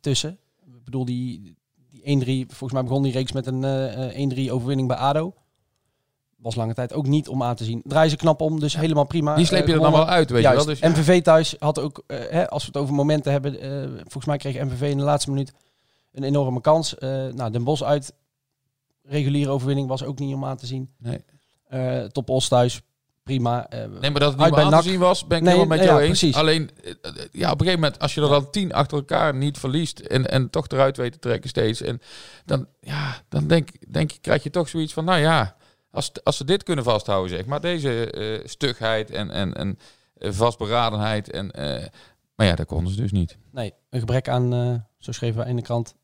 [0.00, 0.38] tussen.
[0.66, 1.56] Ik bedoel, die,
[1.90, 5.34] die 1-3, volgens mij begon die reeks met een eh, eh, 1-3 overwinning bij ADO.
[6.36, 7.82] Was lange tijd ook niet om aan te zien.
[7.84, 9.34] Draaien ze knap om, dus helemaal prima.
[9.34, 10.60] die sleep Eh, je er dan wel uit, weet Juist.
[10.60, 10.74] je wel.
[10.74, 10.88] Dus, ja.
[10.88, 14.36] MVV thuis had ook, eh, hè, als we het over momenten hebben, eh, volgens mij
[14.36, 15.52] kreeg MVV in de laatste minuut
[16.12, 16.98] een enorme kans.
[16.98, 18.12] Eh nou, Den Bos uit,
[19.02, 20.90] reguliere overwinning was ook niet om aan te zien.
[20.98, 21.24] Nee.
[21.68, 22.80] Eh Top Os thuis,
[23.22, 23.68] prima.
[23.68, 25.54] Eh, Nee, maar dat het niet bij meer aan te zien was, ben ik Nee,
[25.54, 26.18] helemaal met ja, jou eens.
[26.18, 26.36] precies.
[26.36, 26.92] Alleen, eh,
[27.32, 30.30] ja, op een gegeven moment, als je er dan tien achter elkaar niet verliest en,
[30.30, 32.00] en toch eruit weet te trekken steeds, en
[32.44, 35.56] dan, ja, dan denk, denk ik, krijg je toch zoiets van, nou ja,
[35.90, 39.78] als, als ze dit kunnen vasthouden, zeg maar, deze stugheid en, en, en
[40.34, 41.50] vastberadenheid, en,
[42.34, 43.36] maar ja, dat konden ze dus niet.
[43.52, 45.94] Nee, een gebrek aan, zo schreven we in de krant,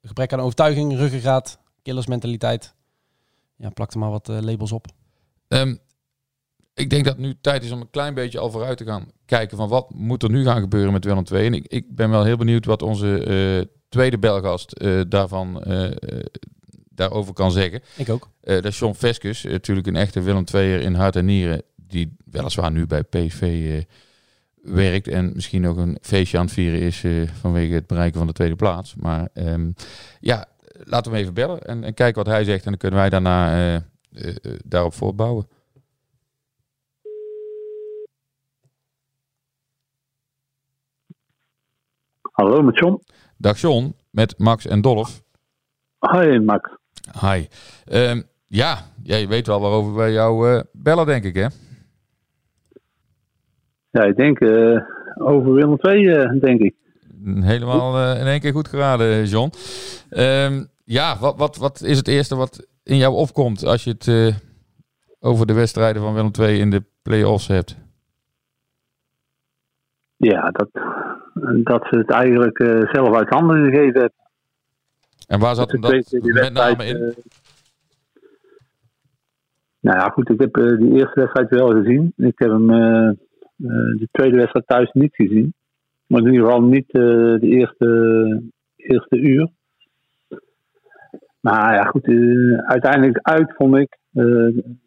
[0.00, 2.74] een gebrek aan overtuiging, ruggengraat, killersmentaliteit.
[3.56, 4.86] Ja, plak er maar wat labels op.
[5.48, 5.74] Ehm,
[6.74, 9.10] ik denk dat het nu tijd is om een klein beetje al vooruit te gaan
[9.24, 11.46] kijken van wat moet er nu gaan gebeuren met Willem II.
[11.46, 15.90] En ik, ik ben wel heel benieuwd wat onze eh, tweede belgast eh, daarvan eh,
[16.90, 17.80] daarover kan zeggen.
[17.96, 18.28] Ik ook.
[18.40, 22.16] Dat is John Veskus, eh, natuurlijk een echte Willem II'er in hart en nieren, die
[22.30, 23.82] weliswaar nu bij PSV
[24.62, 27.04] werkt en misschien nog een feestje aan het vieren is
[27.40, 28.94] vanwege het bereiken van de tweede plaats.
[28.94, 29.70] Maar ehm,
[30.20, 30.46] ja,
[30.84, 32.64] laten we hem even bellen en, en kijken wat hij zegt.
[32.64, 33.82] En dan kunnen wij daarna
[34.64, 35.46] daarop voortbouwen.
[42.32, 43.02] Hallo, met John.
[43.36, 45.22] Dag John, met Max en Dolf.
[45.98, 46.70] Hoi, Max.
[47.20, 47.46] Hi.
[47.84, 51.46] Ehm, ja, jij weet wel waarover wij jou eh, bellen, denk ik, hè?
[53.90, 54.80] Ja, ik denk eh,
[55.18, 56.74] over Willem II, eh, denk ik.
[57.24, 59.52] Helemaal eh, in één keer goed geraden, John.
[60.10, 64.08] Ehm, ja, wat, wat, wat is het eerste wat in jou opkomt als je het
[64.08, 64.34] eh,
[65.20, 67.76] over de wedstrijden van Willem II in de play-offs hebt?
[70.16, 70.68] Ja, dat,
[71.64, 74.12] dat ze het eigenlijk eh, zelf uit handen gegeven hebben.
[75.26, 76.96] En waar zat Dat dat met name in?
[76.96, 77.16] eh,
[79.80, 82.12] nou ja, goed, ik heb die eerste wedstrijd wel gezien.
[82.16, 82.66] Ik heb hem
[83.96, 85.54] de tweede wedstrijd thuis niet gezien.
[86.06, 88.42] Maar in ieder geval niet de eerste,
[88.76, 89.48] eerste uur.
[91.40, 94.80] Maar ja, goed, eh, uiteindelijk uit vond ik eh, een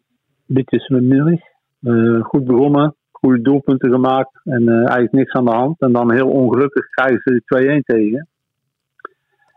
[0.46, 1.40] beetje smerig.
[1.82, 5.80] Eh goed begonnen, goede doelpunten gemaakt en eigenlijk niks aan de hand.
[5.80, 8.28] En dan heel ongelukkig krijgen ze de 2-1 tegen.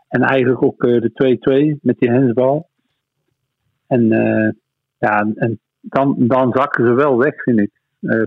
[0.08, 1.10] En eigenlijk ook de
[1.74, 2.68] 2-2 met die hensbal.
[3.86, 4.08] En
[4.98, 7.70] ja, en dan, dan zakken ze wel weg, vind ik,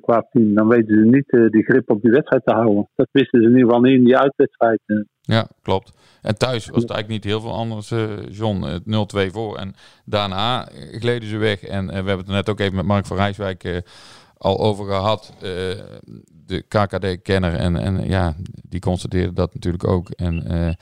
[0.02, 0.54] qua team.
[0.54, 2.90] Dan weten ze niet die grip op die wedstrijd te houden.
[2.96, 4.82] Dat wisten ze in ieder geval niet in die uitwedstrijd.
[5.22, 5.99] Ja, klopt.
[6.22, 8.62] En thuis was het eigenlijk niet heel veel anders, eh, John.
[8.62, 9.58] Het 0-2 voor.
[9.58, 9.74] En
[10.06, 11.64] daarna gleden ze weg.
[11.64, 13.78] En eh, we hebben het er net ook even met Mark van Rijswijk eh,
[14.38, 15.34] al over gehad.
[15.36, 15.42] eh,
[16.46, 17.54] de KKD-kenner.
[17.56, 18.34] En, en ja,
[18.70, 20.10] die constateerde dat natuurlijk ook.
[20.10, 20.74] En eh,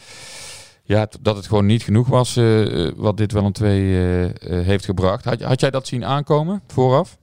[0.84, 4.26] ja, dat het gewoon niet genoeg was eh, eh, wat dit wel een 2 eh,
[4.26, 5.26] eh, heeft gebracht.
[5.26, 7.17] Had, had jij dat zien aankomen vooraf?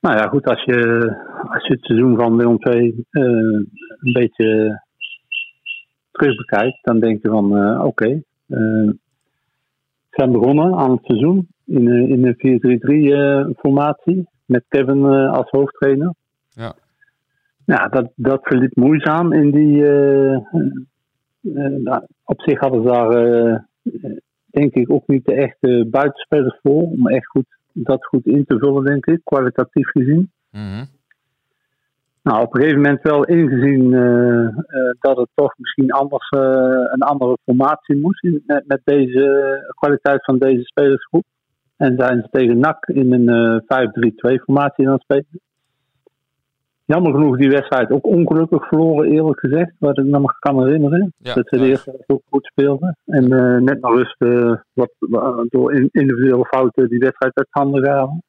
[0.00, 0.76] Nou ja, goed, als je,
[1.52, 4.80] als je het seizoen van Willem II eh, een beetje
[6.22, 8.06] terug bekijkt, dan denk je van eh, oké.
[8.46, 8.88] eh,
[10.08, 15.04] ze zijn begonnen aan het seizoen in, een- in een 4-3-3 eh, formatie met Kevin
[15.04, 16.14] eh, als hoofdtrainer.
[16.50, 16.74] Ja.
[17.66, 19.86] Ja, dat, dat verliep moeizaam in die.
[19.86, 20.40] eh, eh,
[21.84, 24.16] nou, op zich hadden ze daar, eh, eh,
[24.50, 28.58] denk ik, ook niet de echte buitenspelers voor om echt goed, dat goed in te
[28.58, 30.30] vullen, denk ik, kwalitatief gezien.
[30.50, 30.84] Mhm.
[32.22, 34.52] Nou, op een gegeven moment wel ingezien eh, eh,
[35.00, 36.40] dat het toch misschien anders eh,
[36.92, 41.24] een andere formatie moest in- met, met deze kwaliteit van deze spelersgroep.
[41.76, 43.60] En zijn ze tegen NAC in een eh
[44.36, 45.40] 5-3-2 formatie aan het spelen.
[46.84, 49.72] Jammer genoeg die wedstrijd ook ongelukkig verloren, eerlijk gezegd.
[49.78, 51.12] Wat ik me nog kan herinneren.
[51.18, 52.96] Ja, dat ze de eerste helft ook goed speelden.
[53.06, 53.28] En
[53.64, 54.16] net naar rust
[54.72, 58.22] wat, wat- door in- individuele fouten die wedstrijd uit handen gaven.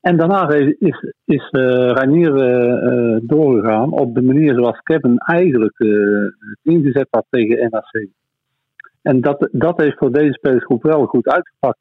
[0.00, 7.26] En daarna is, is, eh, doorgegaan op de manier zoals Kevin eigenlijk het ingezet had
[7.30, 8.08] tegen NAC.
[9.02, 11.80] En dat, dat heeft voor deze spelersgroep wel goed uitgepakt.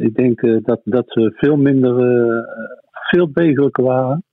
[0.00, 1.94] ik denk dat, dat ze veel minder,
[2.90, 4.24] veel degelijker waren.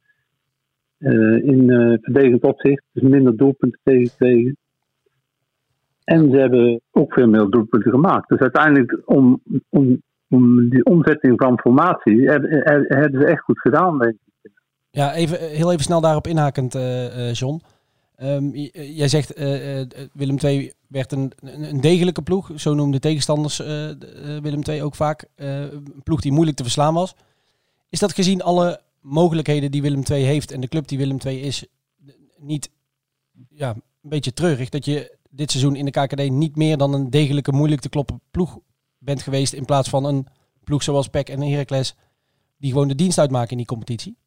[1.41, 1.67] in
[2.01, 4.57] verdedigend opzicht, dus minder doelpunten tegengekregen.
[6.03, 8.29] En ze hebben ook veel meer doelpunten gemaakt.
[8.29, 10.01] Dus uiteindelijk, om, om
[10.69, 12.49] die omzetting van formatie, hebben,
[12.87, 14.15] hebben ze echt goed gedaan.
[14.89, 17.61] Ja, even, eh, heel even snel daarop inhakend, eh, eh, John.
[18.15, 22.51] Ehm, eh, jij zegt eh, eh, Willem II werd een, een, degelijke ploeg.
[22.55, 25.25] Zo noemden tegenstanders eh, de- eh, Willem II ook vaak.
[25.35, 27.15] eh, een ploeg die moeilijk te verslaan was.
[27.89, 31.39] Is dat gezien alle mogelijkheden die Willem II heeft en de club die Willem II
[31.41, 31.65] is,
[32.37, 32.69] niet
[33.49, 37.09] ja, een beetje treurig dat je dit seizoen in de KKD niet meer dan een
[37.09, 38.59] degelijke, moeilijk te kloppen ploeg
[39.07, 40.25] bent geweest in plaats van een
[40.63, 41.95] ploeg zoals PEC en Heracles
[42.57, 44.17] die gewoon de dienst uitmaken in die competitie?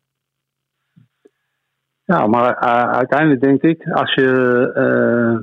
[2.04, 4.30] Ja, maar eh, uiteindelijk denk ik, als je.
[4.74, 5.38] eh,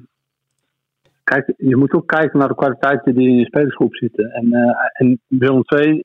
[1.23, 4.31] kijk, je moet ook kijken naar de kwaliteiten die in je spelersgroep zitten.
[4.31, 6.03] En, eh en Willem II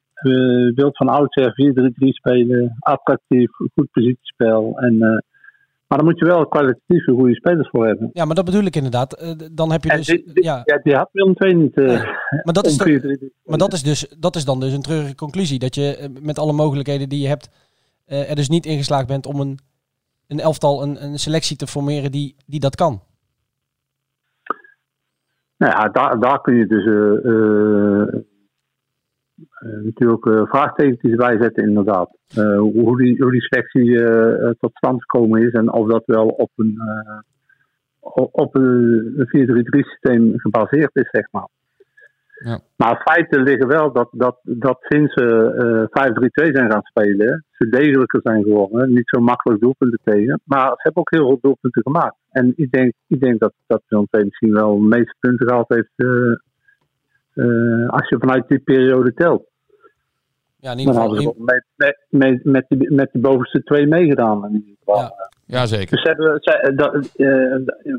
[0.74, 4.78] wil van oudsher 4-3-3 spelen, attractief, goed positiespel.
[4.78, 5.24] En,
[5.92, 8.10] maar dan moet je wel kwalitatief een goede spelers voor hebben.
[8.12, 9.12] Ja, maar dat bedoel ik inderdaad.
[9.12, 10.06] Eh, dan heb je En dus.
[10.06, 11.76] die, die- ja, ja, die had Willem II niet.
[11.76, 11.86] eh,
[12.44, 13.32] maar dat is, 4-3-3.
[13.44, 15.58] maar dat is, dus, dat is dan dus een treurige conclusie.
[15.58, 17.50] Dat je eh, met alle mogelijkheden die je hebt,
[18.06, 19.58] er dus niet in geslaagd bent om een,
[20.26, 23.02] een elftal, een, een selectie te formeren die, die dat kan.
[25.56, 26.84] Nou ja, daar, daar kun je dus
[29.82, 32.16] natuurlijk eh, vraagtekens bij zetten, inderdaad.
[32.34, 36.02] Eh, hoe, die, hoe die selectie eh, eh, tot stand gekomen is en of dat
[36.06, 37.20] wel op een, eh,
[38.32, 41.48] op een 4-3-3 systeem gebaseerd is, zeg maar.
[42.44, 42.60] Ja.
[42.76, 47.68] Maar feiten liggen wel dat, dat, dat sinds ze eh 5-3-2 zijn gaan spelen, ze
[47.68, 48.92] degelijker zijn geworden.
[48.92, 50.40] Niet zo makkelijk doelpunten tegen.
[50.44, 52.16] Maar ze hebben ook heel veel doelpunten gemaakt.
[52.30, 55.68] En ik denk, ik denk dat, dat Willem II misschien wel de meeste punten gehaald
[55.68, 56.32] heeft eh,
[57.44, 59.50] eh, als je vanuit die periode telt.
[60.62, 63.86] Ja, in ieder Dan hadden ze met, met, met, met, die, met die bovenste twee
[63.86, 64.44] meegedaan.
[64.46, 65.00] In ieder geval.
[65.00, 65.30] Ja.
[65.46, 65.96] Ja, zeker.
[65.96, 67.26] Dus hebben, ze, eh, dat, eh,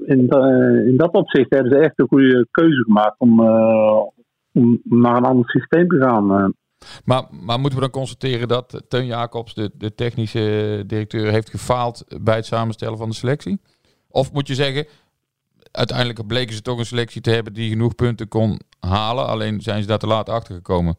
[0.05, 4.01] in, eh, in dat opzicht hebben ze echt een goede keuze gemaakt om, eh,
[4.53, 6.31] om naar een ander systeem te gaan.
[6.31, 6.45] eh.
[7.05, 12.05] Maar, maar moeten we dan constateren dat Teun Jacobs, de, de technische directeur, heeft gefaald
[12.21, 13.59] bij het samenstellen van de selectie?
[14.09, 14.85] Of moet je zeggen,
[15.71, 19.81] uiteindelijk bleken ze toch een selectie te hebben die genoeg punten kon halen, alleen zijn
[19.81, 20.95] ze daar te laat achter gekomen.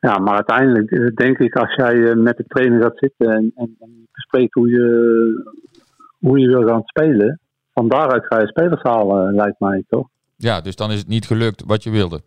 [0.00, 3.52] Ja, maar uiteindelijk eh, denk ik als jij eh, met de trainer gaat zitten en,
[3.54, 5.66] en, en bespreekt hoe je,
[6.18, 7.40] hoe je wil gaan spelen,
[7.74, 10.08] van daaruit ga je spelers halen, lijkt mij toch?
[10.36, 12.20] Ja, dus dan is het niet gelukt wat je wilde.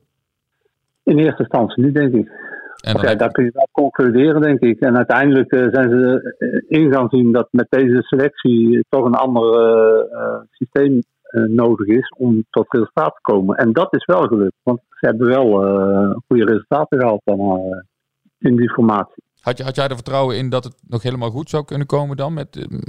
[1.03, 2.31] In eerste instantie niet, denk ik.
[2.79, 4.79] En daar kun je wel concluderen, denk ik.
[4.79, 9.15] En uiteindelijk eh, zijn ze eh, in gaan zien dat met deze selectie toch een
[9.15, 11.01] ander eh, eh, systeem eh,
[11.31, 13.57] nodig is om tot resultaat te komen.
[13.57, 17.77] En dat is wel gelukt, want ze hebben wel eh, goede resultaten gehaald dan, eh,
[18.37, 19.23] in die formatie.
[19.41, 22.17] had, je, had jij er vertrouwen in dat het nog helemaal goed zou kunnen komen
[22.17, 22.79] dan met, eh,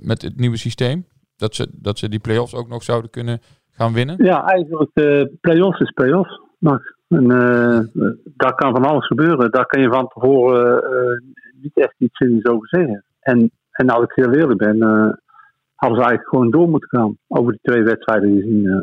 [0.00, 1.06] met het nieuwe systeem?
[1.36, 4.24] Dat ze, dat ze die play-offs ook nog zouden kunnen gaan winnen?
[4.24, 6.40] Ja, eigenlijk uh, play-offs is play-offs.
[7.08, 7.80] En uh,
[8.36, 9.50] daar kan van alles gebeuren.
[9.50, 11.32] Daar kan je van tevoren uh,
[11.62, 13.04] niet echt iets zinnigs over zeggen.
[13.20, 14.78] En, en als ik heel eerlijk ben,
[15.80, 18.80] hadden ze eigenlijk gewoon door moeten gaan over die twee wedstrijden gezien uh,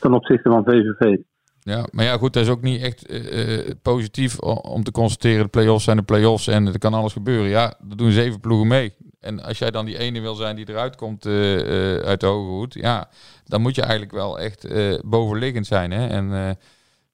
[0.00, 1.16] ten opzichte van VVV.
[1.62, 5.42] Ja, maar ja, goed, dat is ook niet echt uh, positief om te constateren.
[5.42, 7.48] De play-offs zijn de play-offs en er kan alles gebeuren.
[7.48, 8.94] Ja, er doen zeven ploegen mee.
[9.20, 12.26] En als jij dan die ene wil zijn die eruit komt uh, uh, uit de
[12.26, 13.08] hoge hoed, ja,
[13.44, 14.68] dan moet je eigenlijk wel echt
[15.04, 15.90] bovenliggend zijn.
[15.90, 16.06] Hè?
[16.06, 16.56] En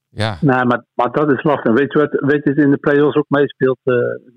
[0.08, 0.38] ja.
[0.40, 1.72] Nee, maar, maar dat is lastig.
[1.72, 3.78] Weet je wat weet je, in de play-offs ook meespeelt?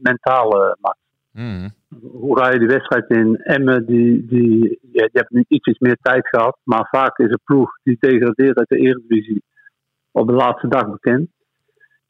[0.01, 0.97] mentale macht.
[1.31, 1.69] Mm.
[2.01, 3.35] Hoe ga je die wedstrijd in?
[3.35, 6.57] Emmen, die, die, die hebben nu ietsjes meer tijd gehad.
[6.63, 9.43] Maar vaak is een ploeg die degradeert uit de Eredivisie
[10.11, 11.29] op de laatste dag bekend.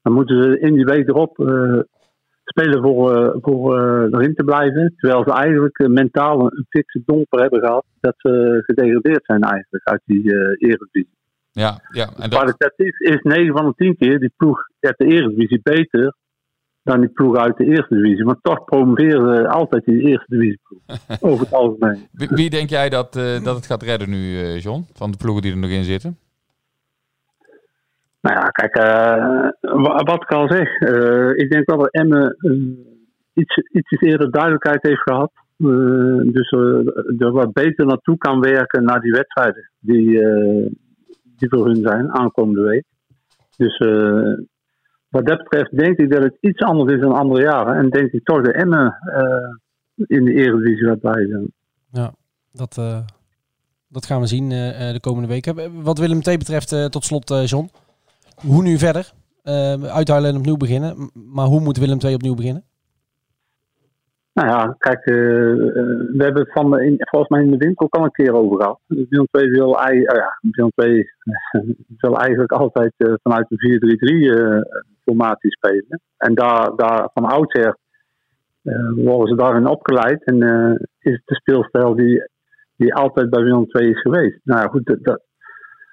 [0.01, 1.79] Dan moeten ze in die week erop uh,
[2.43, 4.93] spelen voor, uh, voor uh, erin te blijven.
[4.97, 7.85] Terwijl ze eigenlijk mentaal een fikse domper hebben gehad.
[7.99, 11.17] Dat ze gedegradeerd zijn eigenlijk uit die Eredivisie.
[11.51, 12.05] Ja, ja.
[12.05, 12.39] En dat...
[12.39, 16.15] Kwalitatief is 9 van de 10 keer die ploeg uit de Eredivisie beter
[16.89, 18.25] dan die ploeg uit de Eerste Divisie.
[18.25, 20.59] Maar toch promoveren altijd die Eerste Divisie
[21.29, 22.07] over het algemeen.
[22.11, 23.13] Wie, wie denk jij dat,
[23.43, 24.85] dat het gaat redden nu, John?
[24.93, 26.17] Van de ploegen die er nog in zitten?
[28.21, 29.49] Nou ja, kijk, uh,
[30.03, 30.79] wat ik al zeg.
[30.79, 32.77] Uh, ik denk wel dat Emmen uh,
[33.33, 35.31] iets, iets eerder duidelijkheid heeft gehad.
[36.33, 36.51] dus
[37.17, 40.19] er wat beter naartoe kan werken naar die wedstrijden die,
[41.37, 42.83] die voor hun zijn aankomende week.
[43.57, 43.77] Dus
[45.10, 47.76] wat dat betreft denk ik dat het iets anders is dan andere jaren.
[47.76, 48.95] En denk ik toch de Emmen
[49.95, 51.53] in de Eredivisie gaat blijven.
[51.91, 52.14] Ja,
[52.51, 52.82] dat,
[53.88, 55.82] dat gaan we zien de komende weken.
[55.84, 57.70] Wat Willem T betreft, tot slot, John
[58.39, 59.12] hoe nu verder?
[59.91, 61.12] Uithuilen en opnieuw beginnen.
[61.14, 62.64] Maar hoe moet Willem II opnieuw beginnen?
[64.34, 68.11] Nou ja, kijk, uh, we hebben het van volgens mij in de winkel al een
[68.11, 68.80] keer over gehad.
[68.88, 71.05] Willem II wil, uh, ja, Willem II
[71.97, 76.01] wil eigenlijk altijd vanuit de 4-3-3 formatie spelen.
[76.17, 77.77] En daar, daar van oudsher
[78.95, 80.23] worden ze daarin opgeleid.
[80.23, 80.38] En
[80.99, 82.30] is het de speelstijl die,
[82.75, 84.39] die altijd bij Willem II is geweest.
[84.43, 85.21] Nou ja, goed, dat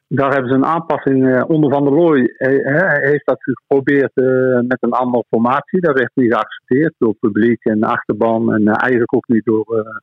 [0.09, 2.31] daar hebben ze een aanpassing uh, onder Van der.
[2.37, 5.81] Hij, heeft dat geprobeerd uh, met een andere formatie.
[5.81, 8.53] Dat werd niet geaccepteerd door het publiek en de achterban.
[8.53, 10.03] En uh, eigenlijk ook niet door,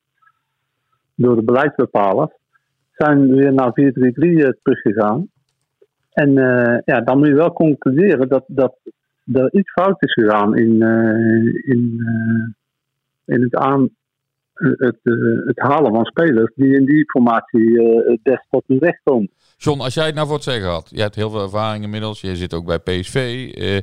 [1.16, 2.32] door de beleidsbepalers.
[2.92, 3.74] Zijn weer naar 4-3-3
[4.64, 5.28] teruggegaan.
[6.12, 6.34] En
[6.86, 8.76] ja, dan moet je wel concluderen dat, dat
[9.34, 10.82] er iets fout is gegaan in,
[11.64, 12.06] in,
[13.26, 13.90] in het aan,
[14.54, 15.00] het,
[15.46, 17.82] het, halen van spelers die in die formatie
[18.24, 19.30] best tot hun recht komen.
[19.64, 22.22] John, als jij het nou voor het zeggen had, je hebt heel veel ervaring inmiddels,
[22.22, 23.16] je zit ook bij PSV.
[23.58, 23.78] Uh,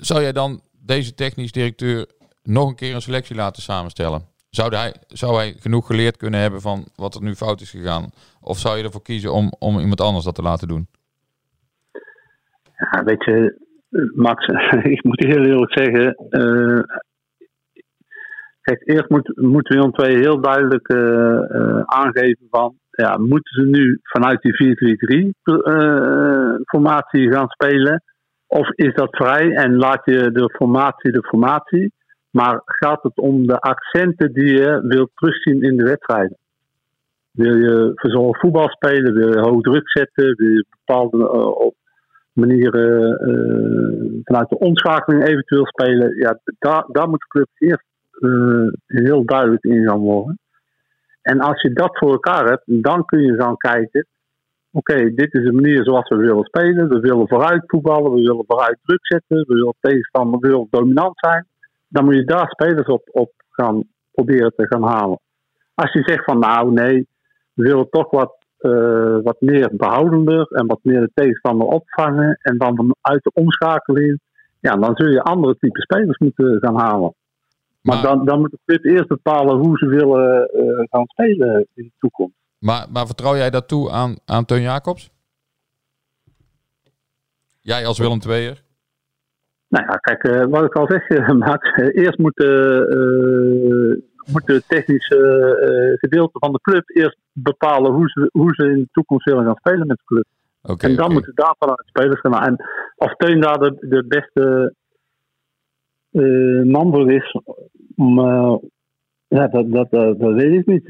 [0.00, 2.06] zou jij dan deze technisch directeur
[2.42, 4.22] nog een keer een selectie laten samenstellen?
[4.50, 8.10] Zou hij, zou hij genoeg geleerd kunnen hebben van wat er nu fout is gegaan?
[8.40, 10.86] Of zou je ervoor kiezen om, om iemand anders dat te laten doen?
[12.76, 13.60] Ja, weet je,
[14.14, 14.46] Max,
[14.96, 16.14] ik moet heel eerlijk zeggen.
[18.60, 20.90] Kijk, eerst moet, moeten Willem II heel duidelijk
[21.84, 24.76] aangeven van, ja, moeten ze nu vanuit die
[25.24, 28.02] 4-3-3 uh, formatie gaan spelen?
[28.46, 31.92] Of is dat vrij en laat je de formatie de formatie?
[32.30, 36.36] Maar gaat het om de accenten die je wilt terugzien in de wedstrijden?
[37.30, 39.14] Wil je verzorgd voetbal spelen?
[39.14, 40.34] Wil je hoog druk zetten?
[40.36, 41.74] Wil je bepaalde op
[42.32, 46.16] manieren uh, vanuit de omschakeling eventueel spelen?
[46.16, 47.84] Ja, daar, daar moet de club eerst
[48.86, 50.38] heel duidelijk in gaan worden.
[51.26, 54.06] En als je dat voor elkaar hebt, dan kun je gaan kijken.
[54.72, 56.88] Oké, dit is de manier zoals we willen spelen.
[56.88, 61.18] We willen vooruit voetballen, we willen vooruit druk zetten, we willen tegenstander, we willen dominant
[61.18, 61.46] zijn.
[61.88, 65.20] Dan moet je daar spelers op, op gaan proberen te gaan halen.
[65.74, 67.08] Als je zegt van nou nee,
[67.52, 72.58] we willen toch wat, uh, wat meer behoudender en wat meer de tegenstander opvangen en
[72.58, 74.20] dan uit de omschakeling,
[74.60, 77.14] ja, dan zul je andere type spelers moeten gaan halen.
[77.86, 81.66] Maar, maar dan, dan moet de club eerst bepalen hoe ze willen uh, gaan spelen
[81.74, 82.34] in de toekomst.
[82.58, 85.10] Maar, maar vertrouw jij dat toe aan, aan Teun Jacobs?
[87.60, 88.62] Jij als Willem II'er?
[89.68, 91.76] Nou ja, kijk, uh, wat ik al zeg, uh, Max.
[91.76, 92.38] eerst moet,
[94.32, 95.18] moet de technische
[96.00, 99.56] gedeelte van de club eerst bepalen hoe ze, hoe ze in de toekomst willen gaan
[99.56, 100.24] spelen met de club.
[100.62, 101.14] Okay, en dan okay.
[101.14, 102.42] moeten daar vanuit spelers gaan.
[102.42, 102.56] En
[102.96, 104.74] of Teun daar de, de beste
[106.64, 107.40] man voor is,
[107.96, 108.20] om,
[109.28, 110.86] ja, dat, dat, dat, dat weet ik niet.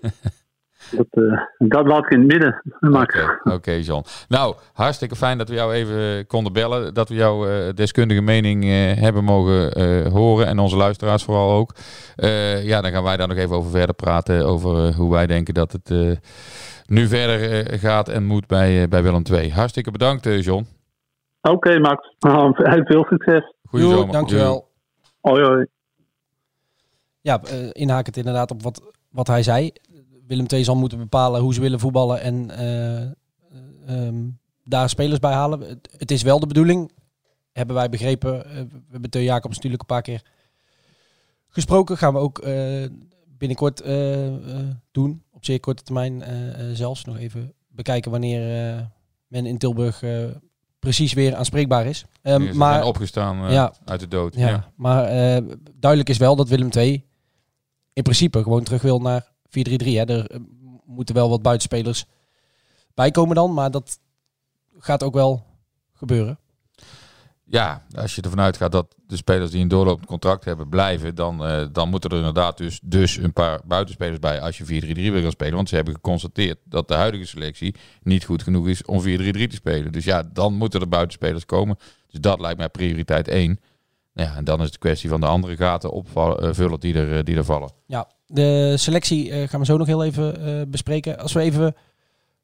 [0.90, 2.62] Dat, uh, dat laat ik in het midden.
[2.80, 4.04] Oké, okay, okay, John.
[4.28, 6.94] Nou, hartstikke fijn dat we jou even konden bellen.
[6.94, 10.46] Dat we jouw uh, deskundige mening uh, hebben mogen horen.
[10.46, 11.74] En onze luisteraars vooral ook.
[12.62, 14.46] ja, dan gaan wij daar nog even over verder praten.
[14.46, 16.18] Over hoe wij denken dat het
[16.86, 19.50] nu verder gaat en moet bij, bij Willem II.
[19.52, 20.66] Hartstikke bedankt, John.
[21.40, 22.14] Oké, okay, Max.
[22.18, 23.54] Nou, veel succes.
[23.64, 24.12] Goeie zomer.
[24.12, 24.68] Dankjewel.
[25.20, 25.66] Hoi, hoi.
[27.24, 27.40] Ja,
[27.72, 29.72] inhakend inderdaad op wat, wat hij zei.
[30.26, 32.50] Willem II zal moeten bepalen hoe ze willen voetballen en
[33.88, 35.60] uh, um, daar spelers bij halen.
[35.60, 36.92] Het, het, is wel de bedoeling,
[37.52, 38.32] hebben wij begrepen.
[38.32, 40.22] We hebben Teun Jacobs natuurlijk een paar keer
[41.48, 41.96] gesproken.
[41.96, 42.44] Gaan we ook
[43.38, 43.84] binnenkort
[44.90, 46.22] doen, op zeer korte termijn
[46.72, 47.04] zelfs.
[47.04, 48.40] Nog even bekijken wanneer
[49.26, 50.02] men in Tilburg
[50.78, 52.04] precies weer aanspreekbaar is.
[52.22, 54.34] Um, maar opgestaan ja, uit de dood.
[54.34, 54.72] Ja, ja.
[54.74, 55.06] maar
[55.74, 57.12] duidelijk is wel dat Willem II
[57.94, 59.50] in principe gewoon terug wil naar 4-3-3.
[59.50, 60.40] Er
[60.84, 62.04] moeten wel wat buitenspelers
[62.94, 63.98] bij komen dan, maar dat
[64.78, 65.46] gaat ook wel
[65.92, 66.38] gebeuren.
[67.46, 71.50] Ja, als je ervan uitgaat dat de spelers die een doorlopend contract hebben blijven, dan,
[71.50, 75.22] uh, dan moeten er inderdaad dus, dus een paar buitenspelers bij als je 4-3-3 wil
[75.22, 75.54] gaan spelen.
[75.54, 79.46] Want ze hebben geconstateerd dat de huidige selectie niet goed genoeg is om 4-3-3 te
[79.50, 79.92] spelen.
[79.92, 81.76] Dus ja, dan moeten er buitenspelers komen.
[82.10, 83.60] Dus dat lijkt mij prioriteit 1.
[84.14, 87.44] Ja, en dan is het kwestie van de andere gaten opvullen die er, die er
[87.44, 87.70] vallen.
[87.86, 91.18] Ja, de selectie uh, gaan we zo nog heel even bespreken.
[91.18, 91.74] Als we even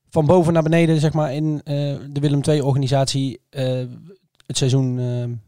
[0.08, 3.40] van boven naar beneden, zeg maar, in de Willem II-organisatie
[4.46, 5.40] het seizoen,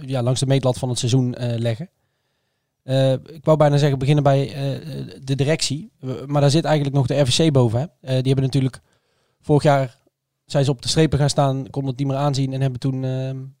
[0.00, 1.90] ja, langs de meetlat van het seizoen leggen.
[3.32, 4.52] ik wou bijna zeggen, beginnen bij
[5.22, 5.90] de directie.
[6.26, 7.80] Maar daar zit eigenlijk nog de RVC boven.
[7.80, 7.86] Hè?
[8.00, 8.80] die hebben natuurlijk
[9.40, 9.98] vorig jaar
[10.44, 13.02] zijn ze op de strepen gaan staan, konden het niet meer aanzien en hebben toen
[13.02, 13.54] een,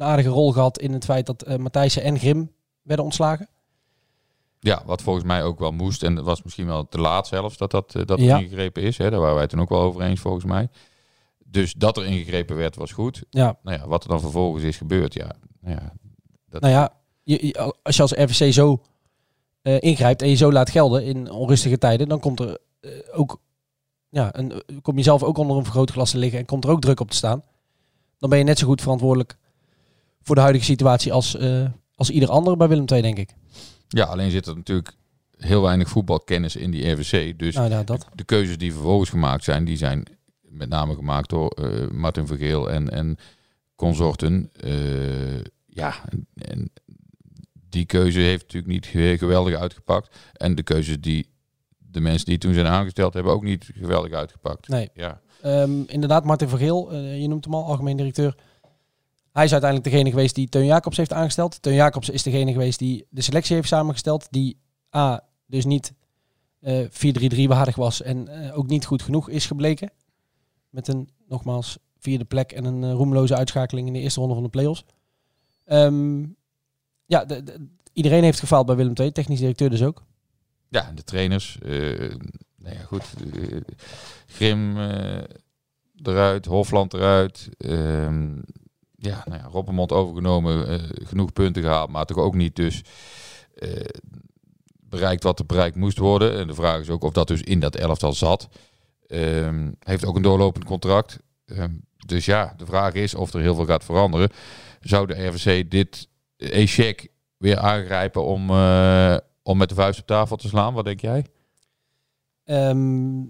[0.00, 3.48] een, aardige rol gehad in het feit dat Matthijssen en Grim werden ontslagen.
[4.60, 6.02] Ja, wat volgens mij ook wel moest.
[6.02, 8.38] En dat was misschien wel te laat zelfs dat dat, uh, dat ja.
[8.38, 8.98] ingegrepen is.
[8.98, 9.10] Hè.
[9.10, 10.68] Daar waren wij toen ook wel over eens volgens mij.
[11.44, 13.22] Dus dat er ingegrepen werd was goed.
[13.30, 13.58] Ja.
[13.62, 15.30] Nou ja, wat er dan vervolgens is gebeurd, ja.
[15.60, 15.92] Nou ja,
[16.48, 16.60] dat...
[16.60, 16.92] nou ja
[17.22, 18.82] je, als je als RVC zo
[19.62, 23.40] uh, ingrijpt en je zo laat gelden in onrustige tijden, dan komt er uh, ook,
[24.08, 26.80] ja, een, kom je zelf ook onder een vergrootglas te liggen en komt er ook
[26.80, 27.42] druk op te staan.
[28.18, 29.36] Dan ben je net zo goed verantwoordelijk
[30.22, 31.38] voor de huidige situatie als,
[31.94, 33.34] als ieder ander bij Willem II, denk ik.
[33.88, 34.96] Ja, alleen zit er natuurlijk
[35.38, 37.38] heel weinig voetbalkennis in die RVC.
[37.38, 38.06] Dus nou, ja, dat.
[38.14, 40.04] de keuzes die vervolgens gemaakt zijn, die zijn
[40.40, 43.16] met name gemaakt door uh, Martin Vergeel en, en
[43.74, 44.50] consorten.
[44.64, 46.70] Uh, ja, en, en,
[47.68, 50.16] die keuze heeft natuurlijk niet geweldig uitgepakt.
[50.32, 51.30] En de keuzes die
[51.78, 54.68] de mensen die toen zijn aangesteld hebben ook niet geweldig uitgepakt.
[54.68, 54.90] Nee.
[54.94, 55.20] Ja.
[55.44, 58.34] Um, inderdaad, Martin Vergeel, uh, je noemt hem al, algemeen directeur.
[59.38, 61.62] Hij is uiteindelijk degene geweest die Teun Jacobs heeft aangesteld.
[61.62, 64.26] Teun Jacobs is degene geweest die de selectie heeft samengesteld.
[64.30, 64.58] Die
[64.96, 65.94] A, dus niet
[66.60, 66.86] uh,
[67.34, 69.90] 4-3-3 waardig was en uh, ook niet goed genoeg is gebleken.
[70.70, 74.42] Met een, nogmaals, vierde plek en een uh, roemloze uitschakeling in de eerste ronde van
[74.42, 74.84] de play-offs.
[75.66, 76.36] Um,
[77.06, 80.04] ja, de, de, iedereen heeft gefaald bij Willem II, technisch directeur dus ook.
[80.68, 81.58] Ja, de trainers.
[82.56, 83.04] nou ja, goed.
[84.26, 84.78] Grim
[86.02, 87.48] eruit, Hofland eruit.
[87.58, 88.44] Um,
[89.00, 89.48] ja, nou ja,
[89.96, 92.82] overgenomen, uh, genoeg punten gehaald, maar toch ook niet dus
[93.54, 93.84] uh,
[94.80, 96.38] bereikt wat er bereikt moest worden.
[96.38, 98.48] En de vraag is ook of dat dus in dat elftal zat.
[99.06, 101.18] Um, heeft ook een doorlopend contract.
[101.46, 104.30] Um, dus ja, de vraag is of er heel veel gaat veranderen.
[104.80, 110.36] Zou de RVC dit échec weer aangrijpen om, uh, om met de vuist op tafel
[110.36, 110.74] te slaan?
[110.74, 111.26] Wat denk jij?
[112.44, 113.22] ehm,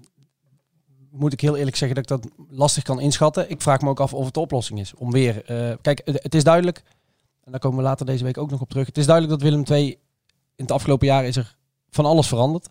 [1.11, 3.51] moet ik heel eerlijk zeggen dat ik dat lastig kan inschatten.
[3.51, 4.95] Ik vraag me ook af of het de oplossing is.
[4.95, 6.83] Om weer, eh, kijk, het, is duidelijk,
[7.45, 8.87] en daar komen we later deze week ook nog op terug.
[8.87, 9.91] Het is duidelijk dat Willem II
[10.55, 11.57] in het afgelopen jaar is er
[11.91, 12.69] van alles veranderd.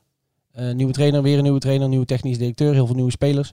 [0.52, 3.50] Eh, nieuwe trainer, weer een nieuwe trainer, nieuwe technisch directeur, heel veel nieuwe spelers.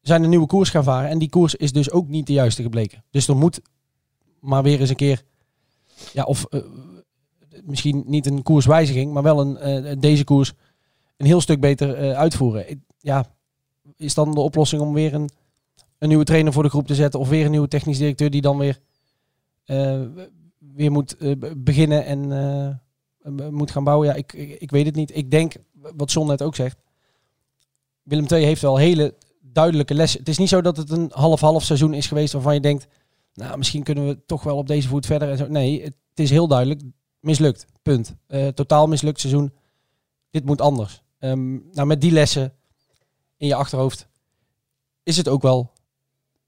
[0.00, 2.62] Zijn een nieuwe koers gaan varen en die koers is dus ook niet de juiste
[2.62, 3.04] gebleken.
[3.10, 3.60] Dus er moet
[4.40, 5.22] maar weer eens een keer,
[6.12, 6.60] ja, of eh,
[7.62, 10.52] misschien niet een koerswijziging, maar wel een, deze koers
[11.16, 12.84] een heel stuk beter uitvoeren.
[12.98, 13.33] Ja,
[14.04, 15.30] is dan de oplossing om weer een,
[15.98, 18.40] een nieuwe trainer voor de groep te zetten of weer een nieuwe technisch directeur die
[18.40, 18.80] dan weer,
[19.64, 20.02] eh,
[20.58, 24.08] weer moet eh, be- beginnen en eh, moet gaan bouwen?
[24.08, 25.16] Ja, ik, ik, weet het niet.
[25.16, 26.78] Ik denk, wat John net ook zegt,
[28.02, 30.18] Willem II heeft wel hele duidelijke lessen.
[30.18, 32.86] Het is niet zo dat het een half-half seizoen is geweest waarvan je denkt,
[33.34, 35.30] nou, misschien kunnen we toch wel op deze voet verder.
[35.30, 35.46] En zo.
[35.46, 36.80] Nee, het is heel duidelijk
[37.20, 37.66] mislukt.
[37.82, 38.14] Punt.
[38.54, 39.52] Totaal mislukt seizoen.
[40.30, 41.02] Dit moet anders.
[41.18, 42.52] Ehm, nou, met die lessen
[43.44, 44.08] in je achterhoofd
[45.02, 45.72] is het ook wel,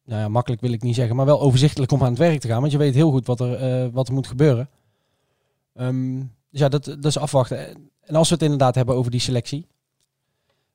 [0.05, 2.49] nou ja, makkelijk wil ik niet zeggen, maar wel overzichtelijk om aan het werk te
[2.49, 2.61] gaan.
[2.61, 4.68] Want je weet heel goed wat er, eh, wat er moet gebeuren.
[5.74, 6.18] Ehm,
[6.51, 7.90] dus ja, dat, dat is afwachten.
[8.01, 9.66] En als we het inderdaad hebben over die selectie.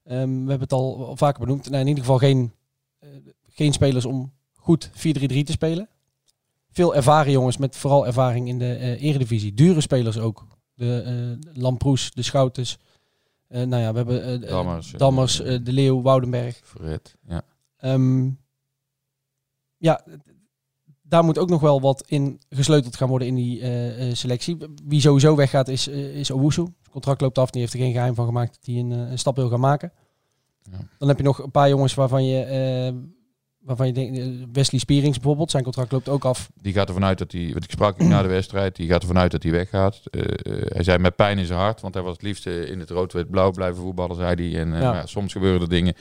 [0.04, 1.70] ehm, we hebben het al vaker benoemd.
[1.70, 2.52] Nou, in ieder geval geen,
[3.00, 3.10] eh,
[3.48, 5.90] geen spelers om goed 4-3-3 te spelen.
[6.72, 9.54] Veel ervaren jongens met vooral ervaring in de eh, eredivisie.
[9.54, 10.46] Dure spelers ook.
[10.74, 12.78] De eh Lamproes, de Schouters.
[13.52, 16.62] Eh, nou ja, we hebben eh, Dammers, Dammers eh, De Leeuw, Woudenberg.
[17.28, 17.42] Ja.
[17.78, 18.30] Ehm,
[19.78, 20.04] ja,
[21.02, 24.58] daar moet ook nog wel wat in gesleuteld gaan worden in die selectie.
[24.84, 26.62] Wie sowieso weggaat is, is Owusu.
[26.62, 29.20] Het contract loopt af, die heeft er geen geheim van gemaakt dat hij een, een
[29.20, 29.92] stap wil gaan maken.
[30.72, 30.78] Ja.
[30.98, 32.46] Dan heb je nog een paar jongens waarvan je,
[33.62, 36.50] waarvan je denkt, eh, Wesley Spierings bijvoorbeeld, zijn contract loopt ook af.
[36.62, 39.18] Die gaat ervan uit dat hij, wat ik sprak na de wedstrijd, die gaat ervan
[39.18, 40.02] uit dat hij weggaat.
[40.10, 42.80] Eh, eh, hij zei met pijn in zijn hart, want hij was het liefst in
[42.80, 44.62] het rood-wit-blauw blijven voetballen, zei hij.
[44.62, 45.06] En Ja.
[45.06, 45.94] soms gebeuren er dingen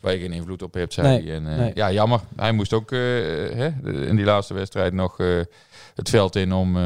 [0.00, 1.34] waar je geen invloed op hebt, zei Nee, hij.
[1.34, 1.70] En, nee.
[1.74, 2.20] Ja, jammer.
[2.36, 3.66] Hij moest ook hè,
[4.08, 5.16] in die laatste wedstrijd nog
[5.94, 6.76] het veld in om,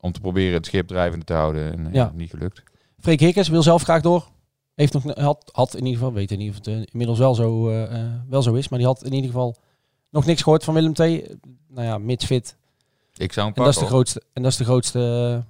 [0.00, 1.72] om te proberen het schip drijvende te houden.
[1.72, 2.12] En Ja.
[2.14, 2.62] niet gelukt.
[3.00, 4.28] Freek Hikkers wil zelf graag door.
[4.80, 8.02] Heeft nog, had, had in ieder geval, weet geval of het inmiddels wel zo, eh,
[8.02, 9.56] eh, wel zo is, maar die had in ieder geval
[10.10, 11.38] nog niks gehoord van Willem II.
[11.68, 12.56] Nou ja, mits fit.
[13.16, 15.44] Ik zou hem En dat is de grootste, en dat is de grootste,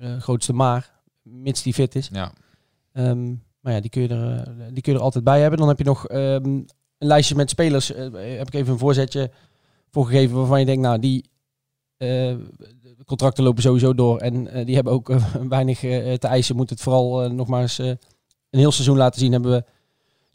[0.00, 0.90] eh, grootste maar,
[1.22, 2.08] mits die fit is.
[2.12, 2.32] Ja,
[2.92, 5.58] Ehm, maar ja, die kun, je er, die kun je er altijd bij hebben.
[5.58, 6.66] Dan heb je nog ehm, een
[6.98, 7.88] lijstje met spelers.
[7.88, 9.30] heb ik even een voorzetje
[9.90, 11.30] voor gegeven waarvan je denkt, nou, die
[11.96, 14.18] de contracten lopen sowieso door.
[14.18, 15.12] En die hebben ook
[15.48, 16.56] weinig te eisen.
[16.56, 17.80] Moet het vooral eh, nog maar eens
[18.50, 19.32] een heel seizoen laten zien.
[19.32, 19.64] Hebben we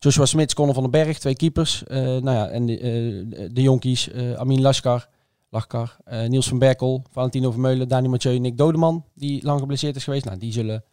[0.03, 1.83] Joshua Smits, Conor van den Berg, twee keepers.
[1.83, 5.09] Eh, nou ja, en de, eh, de jonkies, eh, Amin Laskar,
[5.49, 5.97] Lachkar,
[6.27, 10.25] Niels van Berkel, Valentino Vermeulen, Dani Mathieu, Nick Dodeman, die lang geblesseerd is geweest.
[10.25, 10.83] Nou, die zullen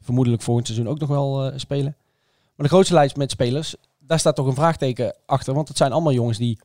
[0.00, 1.96] vermoedelijk volgend seizoen ook nog wel spelen.
[2.54, 5.54] Maar de grootste lijst met spelers, daar staat toch een vraagteken achter.
[5.54, 6.58] Want het zijn allemaal jongens die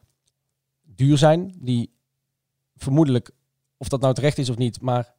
[0.84, 1.55] duur zijn.
[1.59, 1.91] Die
[2.76, 3.32] vermoedelijk,
[3.78, 5.13] of dat nou terecht is of niet, maar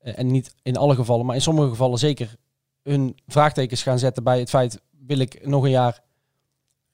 [0.00, 2.36] en niet in alle gevallen, maar in sommige gevallen zeker
[2.82, 6.02] hun vraagtekens gaan zetten bij het feit, wil ik nog een jaar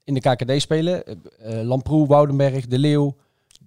[0.04, 1.04] in de KKD spelen?
[1.38, 3.16] Eh, Lamproe, Woudenberg, De Leeuw,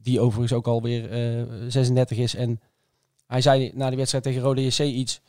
[0.02, 2.36] die overigens ook alweer eh 36 is.
[2.36, 2.62] En
[3.28, 5.22] hij zei na die wedstrijd tegen Rode JC iets,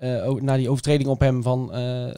[0.00, 1.70] o- na die overtreding op hem van,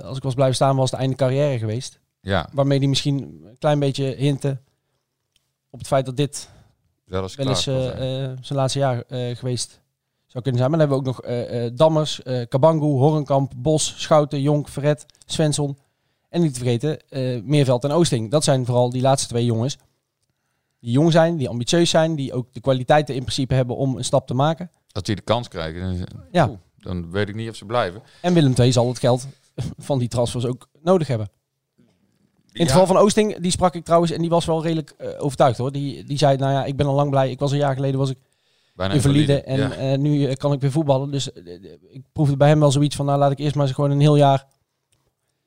[0.02, 1.98] als ik was blijven staan was het einde carrière geweest.
[2.20, 4.60] ja Waarmee hij misschien een klein beetje hinten
[5.70, 6.48] op het feit dat dit
[7.04, 7.98] wel eens klaar zal eh,
[8.40, 8.58] zijn.
[8.58, 9.04] laatste jaar
[9.36, 9.80] geweest
[10.30, 10.70] zou kunnen zijn.
[10.70, 15.06] Maar dan hebben we ook nog eh, Dammers, eh Kabangu, Horrenkamp, Bos, Schouten, Jonk, Verret,
[15.26, 15.78] Svensson.
[16.28, 16.98] En niet te vergeten,
[17.46, 18.30] Meerveld en Oosting.
[18.30, 19.76] Dat zijn vooral die laatste twee jongens.
[20.80, 24.04] Die jong zijn, die ambitieus zijn, die ook de kwaliteiten in principe hebben om een
[24.04, 24.70] stap te maken.
[24.92, 26.50] Als die de kans krijgen, dan, Ja.
[26.76, 28.02] Dan weet ik niet of ze blijven.
[28.22, 29.26] En Willem II zal het geld
[29.78, 31.28] van die transfers ook nodig hebben.
[31.76, 31.86] In
[32.60, 32.72] het Ja.
[32.72, 35.72] geval van Oosting, die sprak ik trouwens en die was wel redelijk overtuigd hoor.
[35.72, 37.30] Die, die zei, nou ja, ik ben al lang blij.
[37.30, 38.18] Ik was een jaar geleden was ik
[38.80, 39.42] Bijna invalide.
[39.42, 39.72] En Ja.
[39.72, 41.10] eh, nu eh, kan ik weer voetballen.
[41.10, 43.74] Dus eh, ik proefde bij hem wel zoiets van, nou laat ik eerst maar eens
[43.74, 44.46] gewoon een heel jaar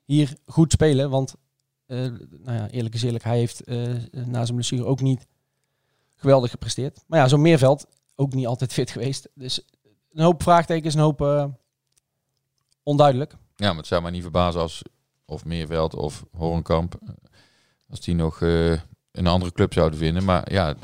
[0.05, 1.09] hier goed spelen.
[1.09, 1.35] Want,
[1.87, 3.67] nou ja, eerlijk is eerlijk, hij heeft
[4.11, 5.25] na zijn blessure ook niet
[6.15, 7.03] geweldig gepresteerd.
[7.07, 9.29] Maar ja, zo'n Meerveld, ook niet altijd fit geweest.
[9.35, 9.61] Dus
[10.11, 11.49] een hoop vraagtekens, een hoop
[12.83, 13.35] onduidelijk.
[13.55, 14.81] Ja, maar het zou mij niet verbazen als
[15.25, 16.99] of Meerveld of Horenkamp,
[17.89, 18.39] als die nog
[19.13, 20.23] een andere club zouden vinden.
[20.23, 20.75] Maar ja,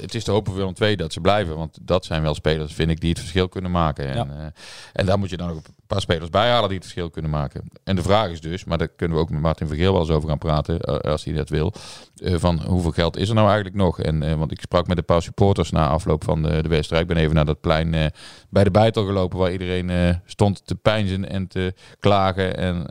[0.00, 1.56] het is te hopen voor Willem II dat ze blijven.
[1.56, 4.08] Want dat zijn wel spelers, vind ik, die het verschil kunnen maken.
[4.08, 4.46] En, eh,
[4.92, 7.30] en daar moet je dan ook een paar spelers bij halen die het verschil kunnen
[7.30, 7.62] maken.
[7.84, 10.10] En de vraag is dus, maar daar kunnen we ook met Martin Vergeel wel eens
[10.10, 11.72] over gaan praten, eh, als hij dat wil.
[12.16, 14.00] eh, van hoeveel geld is er nou eigenlijk nog?
[14.00, 17.02] En, want ik sprak met een paar supporters na afloop van de, de wedstrijd.
[17.02, 18.12] Ik ben even naar dat plein
[18.50, 22.56] bij de Beitel gelopen waar iedereen stond te pijnzen en te klagen.
[22.56, 22.86] En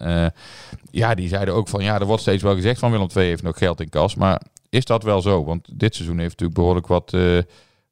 [0.92, 3.44] ja, die zeiden ook van ja, er wordt steeds wel gezegd van Willem II heeft
[3.44, 4.16] nog geld in kas.
[4.16, 5.44] Maar is dat wel zo?
[5.44, 7.38] Want dit seizoen heeft natuurlijk behoorlijk wat, eh,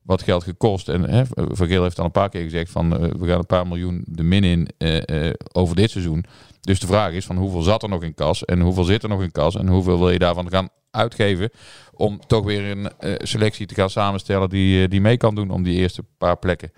[0.02, 0.90] wat geld gekost.
[0.90, 3.68] En hè, Vergeel heeft al een paar keer gezegd van eh, we gaan een paar
[3.68, 6.26] miljoen de min in eh, over dit seizoen.
[6.62, 9.10] Dus de vraag is van hoeveel zat er nog in kas en hoeveel zit er
[9.10, 11.50] nog in kas en hoeveel wil je daarvan gaan uitgeven
[11.94, 12.92] om toch weer een
[13.28, 16.72] selectie te gaan samenstellen die, die mee kan doen om die eerste paar plekken.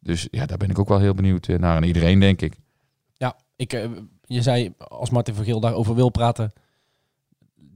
[0.00, 1.76] Dus ja, daar ben ik ook wel heel benieuwd naar.
[1.76, 2.54] En iedereen, denk ik.
[3.14, 3.88] Ja, ik,
[4.24, 6.52] je zei als Martin Vergeel daarover wil praten,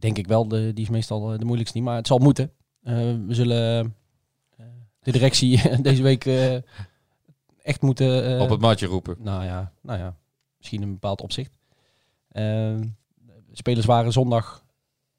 [0.03, 2.53] denk ik wel, de, die is meestal eh, de moeilijkste niet, maar het zal moeten.
[2.83, 2.95] Eh,
[3.27, 3.95] we zullen
[4.57, 4.67] eh,
[5.03, 6.25] de directie deze week
[7.63, 8.41] echt moeten...
[8.41, 9.17] Op het matje roepen.
[9.19, 10.17] Nou ja, nou ja,
[10.57, 11.59] misschien in een bepaald opzicht.
[12.29, 12.81] Eh,
[13.53, 14.65] spelers waren zondag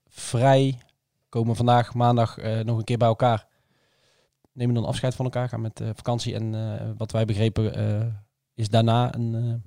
[0.07, 0.77] vrij,
[1.29, 3.47] komen vandaag maandag nog een keer bij elkaar.
[4.51, 6.33] Nemen dan afscheid van elkaar, gaan met vakantie.
[6.35, 8.23] En wat wij begrepen
[8.53, 9.63] is daarna een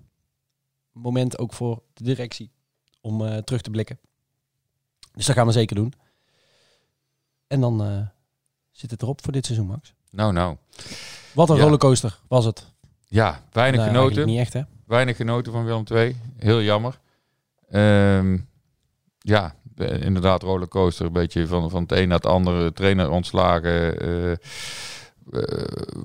[0.92, 2.50] moment ook voor de directie
[3.00, 3.98] om terug te blikken.
[5.16, 5.92] Dus dat gaan we zeker doen.
[7.46, 8.00] En dan eh,
[8.70, 9.94] zit het erop voor dit seizoen, Max.
[10.10, 10.56] Nou, nou.
[11.32, 11.62] Wat een Ja.
[11.62, 12.66] rollercoaster was het.
[13.08, 14.26] Ja, weinig genoten.
[14.26, 14.60] Niet echt, hè?
[14.86, 16.16] Weinig genoten van Willem II.
[16.36, 16.98] Heel jammer.
[17.70, 18.38] Ehm,
[19.18, 21.06] ja, eh, inderdaad, rollercoaster.
[21.06, 22.72] Een beetje van, van het een naar het andere.
[22.72, 23.98] Trainer ontslagen.
[24.00, 24.32] eh,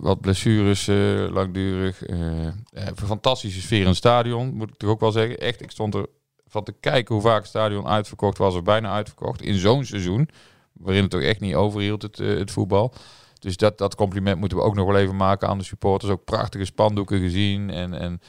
[0.01, 0.85] wat blessures
[1.31, 2.03] langdurig.
[2.03, 2.47] eh,
[2.95, 5.37] fantastische sfeer in het stadion, moet ik toch ook wel zeggen.
[5.37, 6.05] Echt, ik stond er
[6.51, 8.55] van te kijken hoe vaak het stadion uitverkocht was.
[8.55, 9.41] Of bijna uitverkocht.
[9.41, 10.29] In zo'n seizoen.
[10.73, 12.93] Waarin het toch echt niet overhield, het, eh, het voetbal.
[13.39, 16.11] Dus dat, dat compliment moeten we ook nog wel even maken aan de supporters.
[16.11, 17.69] Ook prachtige spandoeken gezien.
[17.69, 18.21] En, en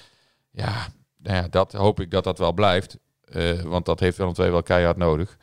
[0.51, 2.99] ja, nou ja, dat hoop ik dat dat wel blijft.
[3.25, 5.39] Eh, want dat heeft Willem II wel keihard nodig.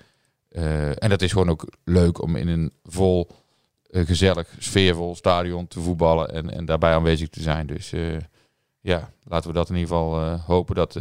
[0.49, 3.30] Eh, en dat is gewoon ook leuk om in een vol,
[3.91, 6.30] gezellig, sfeervol stadion te voetballen.
[6.30, 7.67] En, en daarbij aanwezig te zijn.
[7.67, 7.93] Dus
[8.82, 10.93] ja, laten we dat in ieder geval hopen dat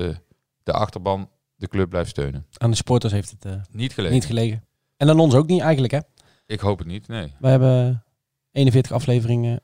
[0.62, 1.28] de achterban
[1.58, 2.46] de club blijft steunen.
[2.56, 4.14] Aan de supporters heeft het eh, Niet gelegen.
[4.14, 4.64] niet gelegen.
[4.96, 5.98] En aan ons ook niet eigenlijk, hè?
[6.46, 7.32] ik hoop het niet, nee.
[7.38, 8.04] We hebben
[8.52, 9.60] 41 afleveringen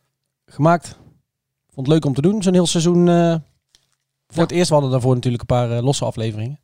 [0.46, 0.88] gemaakt.
[1.68, 3.08] Vond het leuk om te doen, zo'n heel seizoen.
[3.08, 3.36] eh,
[4.28, 6.60] voor het eerst we hadden daarvoor natuurlijk een paar eh, losse afleveringen.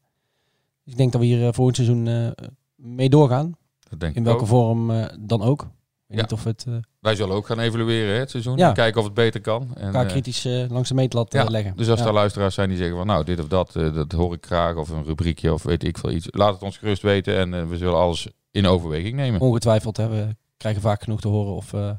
[0.84, 2.30] Dus ik denk dat we hier eh, voor het seizoen eh,
[2.74, 3.56] mee doorgaan.
[3.88, 4.46] Dat denk In welke ook.
[4.46, 5.68] vorm eh, dan ook.
[6.10, 6.24] Weet Ja.
[6.24, 8.56] niet of het eh, Wij zullen ook gaan evalueren hè, het seizoen.
[8.56, 8.72] Ja.
[8.72, 9.70] Kijken of het beter kan.
[9.74, 11.76] En, elkaar eh, kritisch eh, langs de meetlat Ja, leggen.
[11.76, 14.46] Dus als er luisteraars zijn die zeggen van nou, dit of dat, dat hoor ik
[14.46, 14.76] graag.
[14.76, 16.26] Of een rubriekje of weet ik veel iets.
[16.30, 19.40] Laat het ons gerust weten en we zullen alles in overweging nemen.
[19.40, 21.96] Ongetwijfeld, hè, we krijgen vaak genoeg te horen of we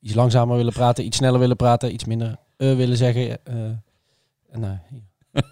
[0.00, 3.44] iets langzamer willen praten, iets sneller willen praten, iets minder willen zeggen.
[3.44, 4.78] en nou,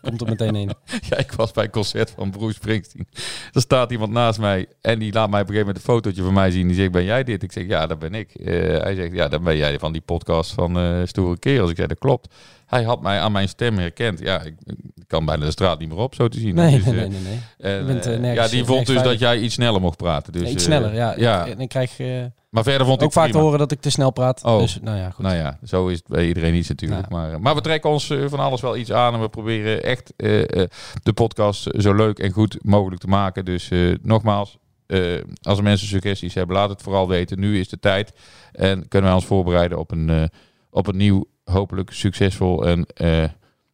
[0.03, 0.71] komt er meteen een.
[1.11, 3.09] Ja, ik was bij een concert van Bruce Springsteen.
[3.53, 6.23] Er staat iemand naast mij en die laat mij op een gegeven moment een fotootje
[6.23, 6.67] van mij zien.
[6.67, 7.43] Die zegt, ben jij dit?
[7.43, 8.35] Ik zeg, ja, dat ben ik.
[8.35, 11.71] Eh, hij zegt, ja, dan ben jij van die podcast van eh Stoere Kerels.
[11.71, 12.35] Ik zei, dat klopt.
[12.67, 14.19] Hij had mij aan mijn stem herkend.
[14.21, 14.55] Ja, ik,
[14.95, 16.55] ik kan bijna de straat niet meer op, zo te zien.
[16.55, 17.21] Nee, Dus, nee, eh, nee, nee.
[17.23, 17.73] nee.
[17.73, 20.33] en, Je bent, nergens- ja, die vond dus dat jij iets sneller mocht praten.
[20.33, 21.15] Dus, Ja, iets sneller, ja.
[21.17, 21.47] ja.
[21.47, 23.45] En ik krijg eh, Maar verder vond ook ik vaak te prima.
[23.45, 24.45] horen dat ik te snel praat.
[24.45, 24.59] Oh.
[24.59, 25.25] Dus nou ja, goed.
[25.25, 27.11] Nou ja, zo is het bij iedereen iets natuurlijk.
[27.11, 27.17] Ja.
[27.17, 29.15] Maar, maar we trekken ons eh, van alles wel iets aan.
[29.15, 30.69] En we proberen echt eh, eh,
[31.03, 33.45] de podcast zo leuk en goed mogelijk te maken.
[33.45, 37.41] Dus eh, nogmaals, eh, als er mensen suggesties hebben, laat het vooral weten.
[37.41, 38.13] Nu is de tijd.
[38.53, 40.23] En kunnen wij ons voorbereiden op een, eh,
[40.71, 43.25] op een nieuw, hopelijk succesvol en eh,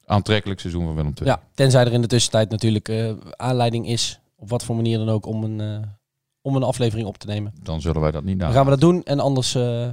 [0.05, 1.29] aantrekkelijk seizoen van Willem II.
[1.31, 5.09] Ja, tenzij er in de tussentijd natuurlijk eh, aanleiding is, op wat voor manier dan
[5.09, 5.89] ook, om een, eh,
[6.49, 7.53] om een aflevering op te nemen.
[7.63, 8.55] Dan zullen wij dat niet Dan na.
[8.55, 9.89] gaan we dat doen en anders eh,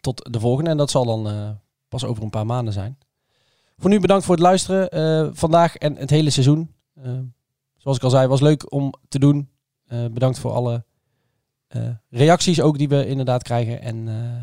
[0.00, 0.70] tot de volgende.
[0.70, 1.50] En dat zal dan eh,
[1.88, 2.98] pas over een paar maanden zijn.
[3.78, 6.74] Voor nu bedankt voor het luisteren eh, vandaag en het hele seizoen.
[7.76, 9.48] Zoals ik al zei, was leuk om te doen.
[9.86, 10.84] Eh, bedankt voor alle
[11.68, 13.82] eh, reacties ook die we inderdaad krijgen.
[13.82, 14.42] En eh,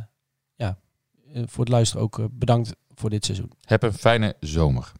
[0.55, 0.77] ja,
[1.45, 3.51] voor het luisteren ook bedankt voor dit seizoen.
[3.61, 4.91] Heb een fijne zomer.